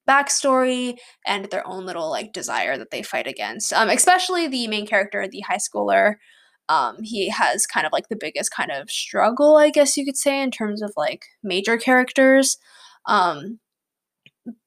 backstory 0.07 0.95
and 1.25 1.45
their 1.45 1.65
own 1.67 1.85
little 1.85 2.09
like 2.09 2.33
desire 2.33 2.77
that 2.77 2.91
they 2.91 3.03
fight 3.03 3.27
against. 3.27 3.73
Um, 3.73 3.89
especially 3.89 4.47
the 4.47 4.67
main 4.67 4.87
character, 4.87 5.27
the 5.27 5.41
high 5.41 5.57
schooler. 5.57 6.15
Um, 6.69 6.97
he 7.03 7.29
has 7.29 7.67
kind 7.67 7.85
of 7.85 7.91
like 7.91 8.07
the 8.07 8.17
biggest 8.19 8.51
kind 8.53 8.71
of 8.71 8.89
struggle, 8.89 9.57
I 9.57 9.71
guess 9.71 9.97
you 9.97 10.05
could 10.05 10.17
say, 10.17 10.41
in 10.41 10.51
terms 10.51 10.81
of 10.81 10.93
like 10.95 11.25
major 11.43 11.77
characters. 11.77 12.57
Um, 13.05 13.59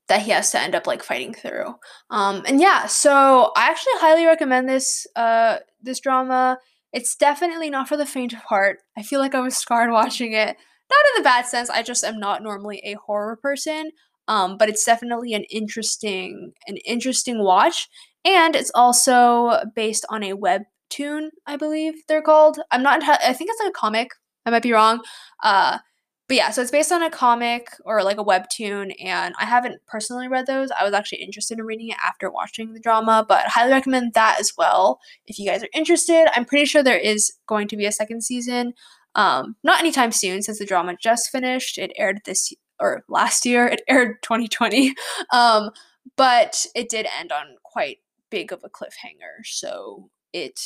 that 0.09 0.23
he 0.23 0.31
has 0.33 0.51
to 0.51 0.61
end 0.61 0.75
up 0.75 0.87
like 0.87 1.03
fighting 1.03 1.33
through. 1.33 1.75
Um, 2.11 2.43
and 2.47 2.61
yeah, 2.61 2.87
so 2.87 3.53
I 3.57 3.71
actually 3.71 3.95
highly 3.97 4.27
recommend 4.27 4.69
this 4.69 5.07
uh 5.17 5.59
this 5.83 6.01
drama. 6.01 6.59
It's 6.93 7.17
definitely 7.17 7.71
not 7.71 7.89
for 7.89 7.97
the 7.97 8.07
faint 8.07 8.33
of 8.33 8.41
heart. 8.41 8.79
I 8.97 9.03
feel 9.03 9.21
like 9.21 9.35
I 9.35 9.41
was 9.41 9.57
scarred 9.57 9.91
watching 9.93 10.33
it. 10.33 10.57
Not 10.91 11.07
in 11.17 11.23
the 11.23 11.25
bad 11.25 11.47
sense. 11.47 11.71
I 11.71 11.83
just 11.83 12.05
am 12.05 12.19
not 12.19 12.43
normally 12.43 12.83
a 12.85 12.97
horror 13.07 13.37
person. 13.37 13.91
Um, 14.29 14.57
but 14.59 14.69
it's 14.69 14.85
definitely 14.85 15.35
an 15.35 15.45
interesting 15.51 16.53
an 16.67 16.77
interesting 16.79 17.43
watch, 17.43 17.89
and 18.25 18.57
it's 18.57 18.73
also 18.75 19.61
based 19.75 20.07
on 20.09 20.23
a 20.23 20.33
webtoon, 20.33 21.29
I 21.47 21.57
believe 21.57 21.95
they're 22.09 22.23
called. 22.23 22.59
I'm 22.71 22.83
not. 22.83 23.03
I 23.03 23.33
think 23.33 23.51
it's 23.51 23.61
like 23.61 23.71
a 23.71 23.73
comic. 23.73 24.09
I 24.47 24.51
might 24.51 24.63
be 24.63 24.73
wrong. 24.73 25.01
Uh, 25.43 25.79
but 26.27 26.39
yeah, 26.39 26.51
so 26.51 26.63
it's 26.63 26.71
based 26.71 26.91
on 26.91 27.03
a 27.03 27.11
comic 27.11 27.69
or 27.85 28.03
like 28.03 28.17
a 28.17 28.25
webtoon, 28.25 28.95
and 29.03 29.35
I 29.39 29.45
haven't 29.45 29.83
personally 29.87 30.27
read 30.27 30.47
those. 30.47 30.71
I 30.71 30.83
was 30.83 30.95
actually 30.95 31.23
interested 31.23 31.59
in 31.59 31.67
reading 31.67 31.91
it 31.91 31.99
after 32.03 32.31
watching 32.31 32.73
the 32.73 32.81
drama, 32.81 33.27
but 33.29 33.47
highly 33.47 33.73
recommend 33.73 34.15
that 34.15 34.41
as 34.41 34.53
well 34.57 35.01
if 35.27 35.39
you 35.39 35.47
guys 35.47 35.63
are 35.63 35.69
interested. 35.75 36.29
I'm 36.35 36.47
pretty 36.47 36.65
sure 36.65 36.83
there 36.83 36.97
is 36.97 37.31
going 37.47 37.69
to 37.69 37.77
be 37.77 37.85
a 37.85 37.93
second 37.93 38.23
season. 38.23 38.73
Um, 39.15 39.57
not 39.63 39.81
anytime 39.81 40.13
soon, 40.13 40.41
since 40.41 40.59
the 40.59 40.65
drama 40.65 40.97
just 41.01 41.31
finished. 41.31 41.77
It 41.77 41.93
aired 41.97 42.21
this 42.25 42.53
or 42.85 43.05
last 43.09 43.47
year. 43.47 43.67
It 43.67 43.83
aired 43.89 44.17
2020. 44.23 44.95
Um, 45.33 45.71
but 46.17 46.67
it 46.75 46.89
did 46.89 47.07
end 47.19 47.33
on 47.33 47.57
quite 47.63 47.99
big 48.31 48.53
of 48.53 48.63
a 48.63 48.69
cliffhanger. 48.69 49.45
So 49.45 50.11
it 50.33 50.61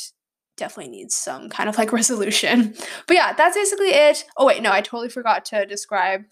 definitely 0.57 0.91
needs 0.91 1.15
some 1.15 1.49
kind 1.49 1.69
of 1.69 1.77
like 1.77 1.91
resolution. 2.01 2.75
But 3.07 3.15
yeah, 3.15 3.33
that's 3.33 3.55
basically 3.55 3.89
it. 3.89 4.25
Oh 4.37 4.45
wait, 4.45 4.61
no, 4.61 4.71
I 4.71 4.81
totally 4.81 5.09
forgot 5.09 5.45
to 5.45 5.65
describe 5.65 6.23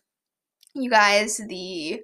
you 0.76 0.90
guys 0.90 1.38
the 1.38 2.02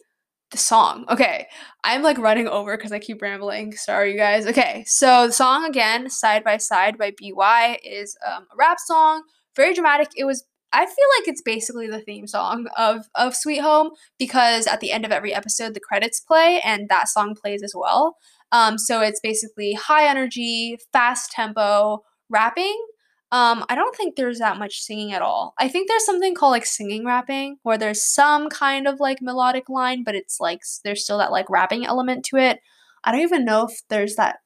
the 0.51 0.57
song. 0.57 1.05
Okay, 1.09 1.47
I'm 1.83 2.03
like 2.03 2.17
running 2.17 2.47
over 2.47 2.77
because 2.77 2.91
I 2.91 2.99
keep 2.99 3.21
rambling. 3.21 3.75
Sorry, 3.75 4.11
you 4.11 4.17
guys. 4.17 4.45
Okay, 4.45 4.83
so 4.87 5.27
the 5.27 5.33
song 5.33 5.65
again, 5.65 6.09
"Side 6.09 6.43
by 6.43 6.57
Side" 6.57 6.97
by 6.97 7.11
BewhY, 7.11 7.77
is 7.83 8.15
um, 8.25 8.43
a 8.51 8.55
rap 8.55 8.79
song. 8.79 9.23
Very 9.55 9.73
dramatic. 9.73 10.09
It 10.15 10.25
was 10.25 10.43
I 10.73 10.85
feel 10.85 11.07
like 11.19 11.27
it's 11.27 11.41
basically 11.41 11.87
the 11.87 12.01
theme 12.01 12.27
song 12.27 12.67
of 12.77 13.05
of 13.15 13.35
Sweet 13.35 13.59
Home 13.59 13.91
because 14.17 14.67
at 14.67 14.79
the 14.79 14.91
end 14.91 15.05
of 15.05 15.11
every 15.11 15.33
episode 15.33 15.73
the 15.73 15.79
credits 15.79 16.19
play 16.19 16.61
and 16.65 16.89
that 16.89 17.07
song 17.07 17.35
plays 17.35 17.63
as 17.63 17.73
well. 17.75 18.17
Um, 18.51 18.77
so 18.77 19.01
it's 19.01 19.19
basically 19.21 19.73
high 19.73 20.07
energy, 20.07 20.77
fast 20.91 21.31
tempo 21.31 22.03
rapping. 22.29 22.77
Um, 23.31 23.65
I 23.67 23.73
don't 23.73 23.95
think 23.95 24.15
there's 24.15 24.37
that 24.39 24.59
much 24.59 24.81
singing 24.81 25.11
at 25.11 25.23
all. 25.23 25.55
I 25.59 25.67
think 25.67 25.87
there's 25.87 26.05
something 26.05 26.35
called 26.35 26.51
like 26.51 26.67
singing 26.67 27.03
rapping 27.03 27.57
where 27.63 27.79
there's 27.79 28.03
some 28.03 28.49
kind 28.49 28.87
of 28.87 28.99
like 28.99 29.23
melodic 29.23 29.69
line, 29.69 30.03
but 30.03 30.13
it's 30.13 30.39
like 30.39 30.59
there's 30.83 31.03
still 31.03 31.17
that 31.17 31.31
like 31.31 31.49
rapping 31.49 31.85
element 31.85 32.25
to 32.25 32.37
it. 32.37 32.59
I 33.03 33.11
don't 33.11 33.21
even 33.21 33.45
know 33.45 33.67
if 33.67 33.81
there's 33.89 34.15
that 34.15 34.37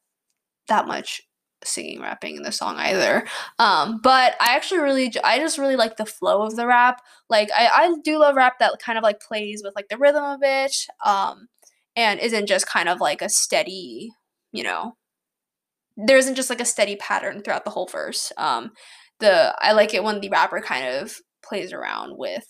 that 0.70 0.88
much 0.88 1.22
singing 1.64 2.02
rapping 2.02 2.36
in 2.38 2.44
the 2.44 2.52
song 2.52 2.76
either. 2.78 3.26
Um 3.60 4.00
but 4.04 4.36
i 4.40 4.56
actually 4.56 4.80
really 4.82 5.14
i 5.24 5.40
just 5.40 5.58
really 5.58 5.76
like 5.76 5.98
the 5.98 6.06
flow 6.06 6.44
of 6.44 6.56
the 6.56 6.68
rap. 6.68 7.02
Like 7.30 7.50
i 7.56 7.70
i 7.74 7.94
do 8.04 8.20
love 8.20 8.36
rap 8.36 8.60
that 8.60 8.74
kind 8.80 8.98
of 8.98 9.04
like 9.04 9.20
plays 9.22 9.62
with 9.64 9.76
like 9.76 9.88
the 9.90 9.98
rhythm 9.98 10.24
of 10.24 10.40
it 10.44 10.76
um 11.06 11.48
and 11.96 12.20
isn't 12.20 12.48
just 12.48 12.68
kind 12.68 12.90
of 12.90 13.02
like 13.02 13.22
a 13.22 13.30
steady 13.30 14.12
you 14.52 14.64
know 14.64 14.96
there 15.98 16.18
isn't 16.18 16.36
just 16.36 16.50
like 16.50 16.62
a 16.62 16.66
steady 16.66 16.96
pattern 16.98 17.42
throughout 17.42 17.66
the 17.66 17.72
whole 17.72 17.88
verse. 17.88 18.32
Um 18.38 18.72
the 19.20 19.56
i 19.60 19.72
like 19.72 19.94
it 19.94 20.04
when 20.04 20.20
the 20.22 20.30
rapper 20.30 20.62
kind 20.62 20.86
of 20.88 21.18
plays 21.44 21.74
around 21.74 22.18
with 22.18 22.46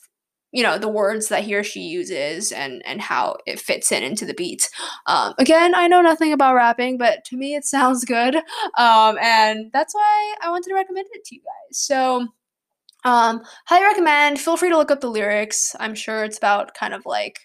you 0.58 0.64
know 0.64 0.78
the 0.78 0.88
words 0.88 1.28
that 1.28 1.44
he 1.44 1.56
or 1.56 1.64
she 1.64 1.82
uses 1.82 2.52
and 2.52 2.82
and 2.86 3.02
how 3.02 3.38
it 3.46 3.60
fits 3.60 3.92
in 3.92 4.04
into 4.04 4.26
the 4.26 4.34
beat 4.34 4.70
um, 5.06 5.34
again 5.38 5.76
i 5.76 5.88
know 5.88 6.02
nothing 6.02 6.34
about 6.34 6.56
rapping 6.56 6.98
but 6.98 7.24
to 7.26 7.38
me 7.38 7.56
it 7.56 7.66
sounds 7.66 8.04
good. 8.06 8.36
Um, 8.78 9.18
and 9.22 9.70
that's 9.72 9.94
why 9.94 10.36
i 10.42 10.50
wanted 10.50 10.70
to 10.70 10.76
recommend 10.76 11.08
it 11.12 11.24
to 11.26 11.36
you 11.36 11.42
guys. 11.42 11.78
So 11.78 12.28
um, 13.04 13.42
highly 13.68 13.86
recommend. 13.86 14.40
Feel 14.40 14.58
free 14.58 14.70
to 14.70 14.78
look 14.78 14.92
up 14.92 15.02
the 15.02 15.10
lyrics. 15.10 15.76
I'm 15.80 15.96
sure 15.96 16.24
it's 16.24 16.38
about 16.38 16.74
kind 16.74 16.94
of 16.94 17.04
like 17.06 17.40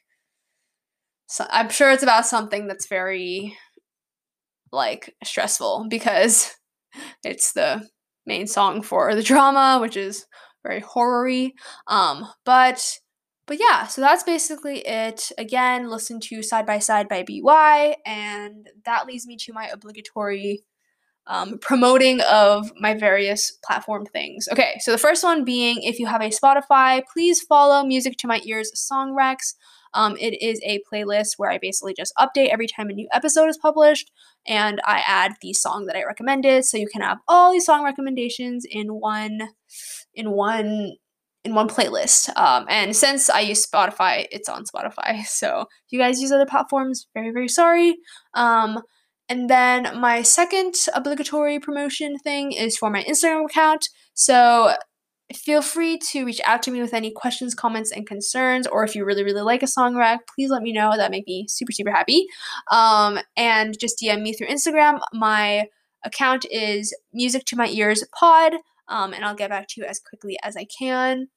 so 1.33 1.46
i'm 1.51 1.70
sure 1.70 1.90
it's 1.90 2.03
about 2.03 2.27
something 2.27 2.66
that's 2.66 2.87
very 2.88 3.57
like 4.70 5.14
stressful 5.25 5.87
because 5.88 6.55
it's 7.25 7.53
the 7.53 7.88
main 8.27 8.46
song 8.46 8.83
for 8.83 9.14
the 9.14 9.22
drama 9.22 9.79
which 9.81 9.96
is 9.96 10.27
very 10.62 10.81
horror-y. 10.81 11.53
Um, 11.87 12.27
but 12.44 12.98
but 13.46 13.59
yeah, 13.59 13.87
so 13.87 14.01
that's 14.01 14.22
basically 14.22 14.79
it. 14.87 15.33
Again, 15.37 15.90
listen 15.90 16.20
to 16.20 16.42
Side 16.42 16.64
by 16.64 16.79
Side 16.79 17.09
by 17.09 17.25
BewhY, 17.25 17.96
and 18.07 18.68
that 18.85 19.07
leads 19.07 19.27
me 19.27 19.37
to 19.38 19.53
my 19.53 19.66
obligatory 19.66 20.64
um, 21.27 21.59
promoting 21.59 22.20
of 22.22 22.72
my 22.81 22.94
various 22.94 23.53
platform 23.64 24.07
things. 24.07 24.48
Okay, 24.51 24.77
so 24.81 24.92
the 24.92 24.98
first 24.98 25.22
one 25.22 25.44
being 25.44 25.83
if 25.83 25.98
you 25.98 26.07
have 26.07 26.20
a 26.20 26.31
Spotify, 26.31 27.03
please 27.12 27.40
follow 27.42 27.85
Music 27.85 28.16
to 28.18 28.27
My 28.27 28.40
Ears 28.44 28.70
Song 28.75 29.16
Recs. 29.18 29.55
Um, 29.94 30.16
it 30.18 30.40
is 30.42 30.61
a 30.64 30.81
playlist 30.90 31.35
where 31.37 31.51
I 31.51 31.59
basically 31.59 31.94
just 31.94 32.14
update 32.18 32.48
every 32.48 32.66
time 32.66 32.88
a 32.88 32.94
new 32.94 33.09
episode 33.12 33.48
is 33.48 33.59
published 33.59 34.11
and 34.46 34.81
I 34.85 35.03
add 35.07 35.35
the 35.42 35.53
song 35.53 35.87
that 35.87 35.96
I 35.96 36.05
recommended. 36.05 36.64
So 36.64 36.79
you 36.79 36.88
can 36.90 37.03
have 37.03 37.18
all 37.29 37.53
these 37.53 37.66
song 37.66 37.85
recommendations 37.85 38.64
in 38.68 38.88
one 38.88 39.51
in 40.14 40.31
one 40.31 40.92
in 41.44 41.55
one 41.55 41.68
playlist. 41.68 42.37
Um, 42.37 42.66
and 42.68 42.94
since 42.94 43.29
I 43.29 43.40
use 43.40 43.66
Spotify, 43.66 44.27
it's 44.31 44.48
on 44.48 44.64
Spotify. 44.64 45.25
So 45.27 45.62
if 45.62 45.90
you 45.92 45.98
guys 45.98 46.20
use 46.20 46.33
other 46.33 46.46
platforms, 46.46 47.07
very 47.14 47.31
very 47.31 47.48
sorry. 47.48 47.96
Um, 48.35 48.81
and 49.29 49.48
then 49.48 49.98
my 49.98 50.22
second 50.22 50.75
obligatory 50.94 51.59
promotion 51.59 52.18
thing 52.18 52.53
is 52.53 52.77
for 52.77 52.90
my 52.90 53.03
Instagram 53.05 53.46
account. 53.46 53.88
So 54.14 54.75
feel 55.35 55.62
free 55.62 55.98
to 56.11 56.25
reach 56.25 56.40
out 56.44 56.62
to 56.62 56.70
me 56.70 56.81
with 56.81 56.94
any 56.94 57.11
questions, 57.11 57.55
comments, 57.55 57.90
and 57.90 58.07
concerns. 58.07 58.66
Or 58.66 58.85
if 58.85 58.94
you 58.94 59.05
really, 59.05 59.25
really 59.25 59.42
like 59.42 59.62
a 59.62 59.66
song 59.66 59.96
rec, 59.96 60.20
please 60.35 60.51
let 60.51 60.62
me 60.62 60.72
know. 60.72 60.92
That 60.96 61.11
make 61.11 61.27
me 61.27 61.46
super, 61.48 61.72
super 61.72 61.90
happy. 61.90 62.27
Um, 62.70 63.18
and 63.37 63.79
just 63.79 63.98
DM 64.01 64.22
me 64.22 64.33
through 64.33 64.48
Instagram. 64.48 65.01
My 65.12 65.66
account 66.05 66.44
is 66.51 66.94
Music 67.12 67.44
to 67.46 67.57
My 67.57 67.68
Ears 67.68 68.05
Pod, 68.18 68.55
um, 68.88 69.12
and 69.12 69.25
I'll 69.25 69.35
get 69.35 69.51
back 69.51 69.68
to 69.68 69.81
you 69.81 69.87
as 69.87 70.01
quickly 70.01 70.37
as 70.42 70.57
I 70.57 70.66
can. 70.66 71.29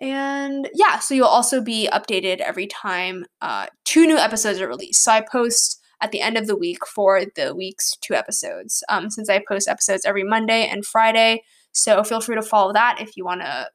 And 0.00 0.68
yeah, 0.74 0.98
so 0.98 1.14
you'll 1.14 1.26
also 1.26 1.62
be 1.62 1.88
updated 1.92 2.40
every 2.40 2.66
time 2.66 3.24
uh, 3.40 3.66
two 3.84 4.06
new 4.06 4.18
episodes 4.18 4.60
are 4.60 4.68
released. 4.68 5.02
So 5.02 5.12
I 5.12 5.22
post 5.22 5.80
at 6.02 6.12
the 6.12 6.20
end 6.20 6.36
of 6.36 6.46
the 6.46 6.56
week 6.56 6.86
for 6.86 7.22
the 7.34 7.54
week's 7.54 7.96
two 8.02 8.14
episodes. 8.14 8.84
Um, 8.88 9.10
since 9.10 9.30
I 9.30 9.42
post 9.48 9.68
episodes 9.68 10.04
every 10.04 10.24
Monday 10.24 10.66
and 10.66 10.84
Friday, 10.84 11.42
so 11.72 12.02
feel 12.04 12.20
free 12.20 12.36
to 12.36 12.42
follow 12.42 12.72
that 12.72 12.98
if 13.00 13.16
you 13.16 13.24
want 13.24 13.40
to 13.42 13.68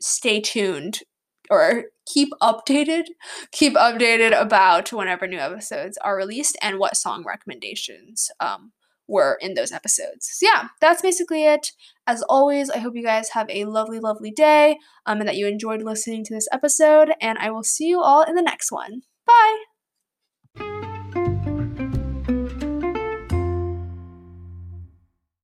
stay 0.00 0.40
tuned 0.40 1.00
or 1.50 1.84
keep 2.06 2.30
updated, 2.42 3.04
keep 3.52 3.74
updated 3.74 4.40
about 4.40 4.92
whenever 4.92 5.26
new 5.26 5.38
episodes 5.38 5.98
are 5.98 6.16
released 6.16 6.56
and 6.62 6.78
what 6.78 6.96
song 6.96 7.24
recommendations 7.26 8.30
um, 8.40 8.72
were 9.10 9.36
in 9.40 9.54
those 9.54 9.72
episodes. 9.72 10.30
So, 10.32 10.46
yeah, 10.46 10.68
that's 10.80 11.02
basically 11.02 11.44
it. 11.44 11.72
As 12.06 12.22
always, 12.22 12.70
I 12.70 12.78
hope 12.78 12.94
you 12.96 13.04
guys 13.04 13.30
have 13.30 13.50
a 13.50 13.64
lovely, 13.64 14.00
lovely 14.00 14.30
day 14.30 14.78
um, 15.04 15.18
and 15.18 15.28
that 15.28 15.36
you 15.36 15.46
enjoyed 15.46 15.82
listening 15.82 16.24
to 16.24 16.34
this 16.34 16.48
episode. 16.52 17.12
And 17.20 17.38
I 17.38 17.50
will 17.50 17.64
see 17.64 17.88
you 17.88 18.00
all 18.00 18.22
in 18.22 18.34
the 18.34 18.42
next 18.42 18.72
one. 18.72 19.02
Bye. 19.26 20.89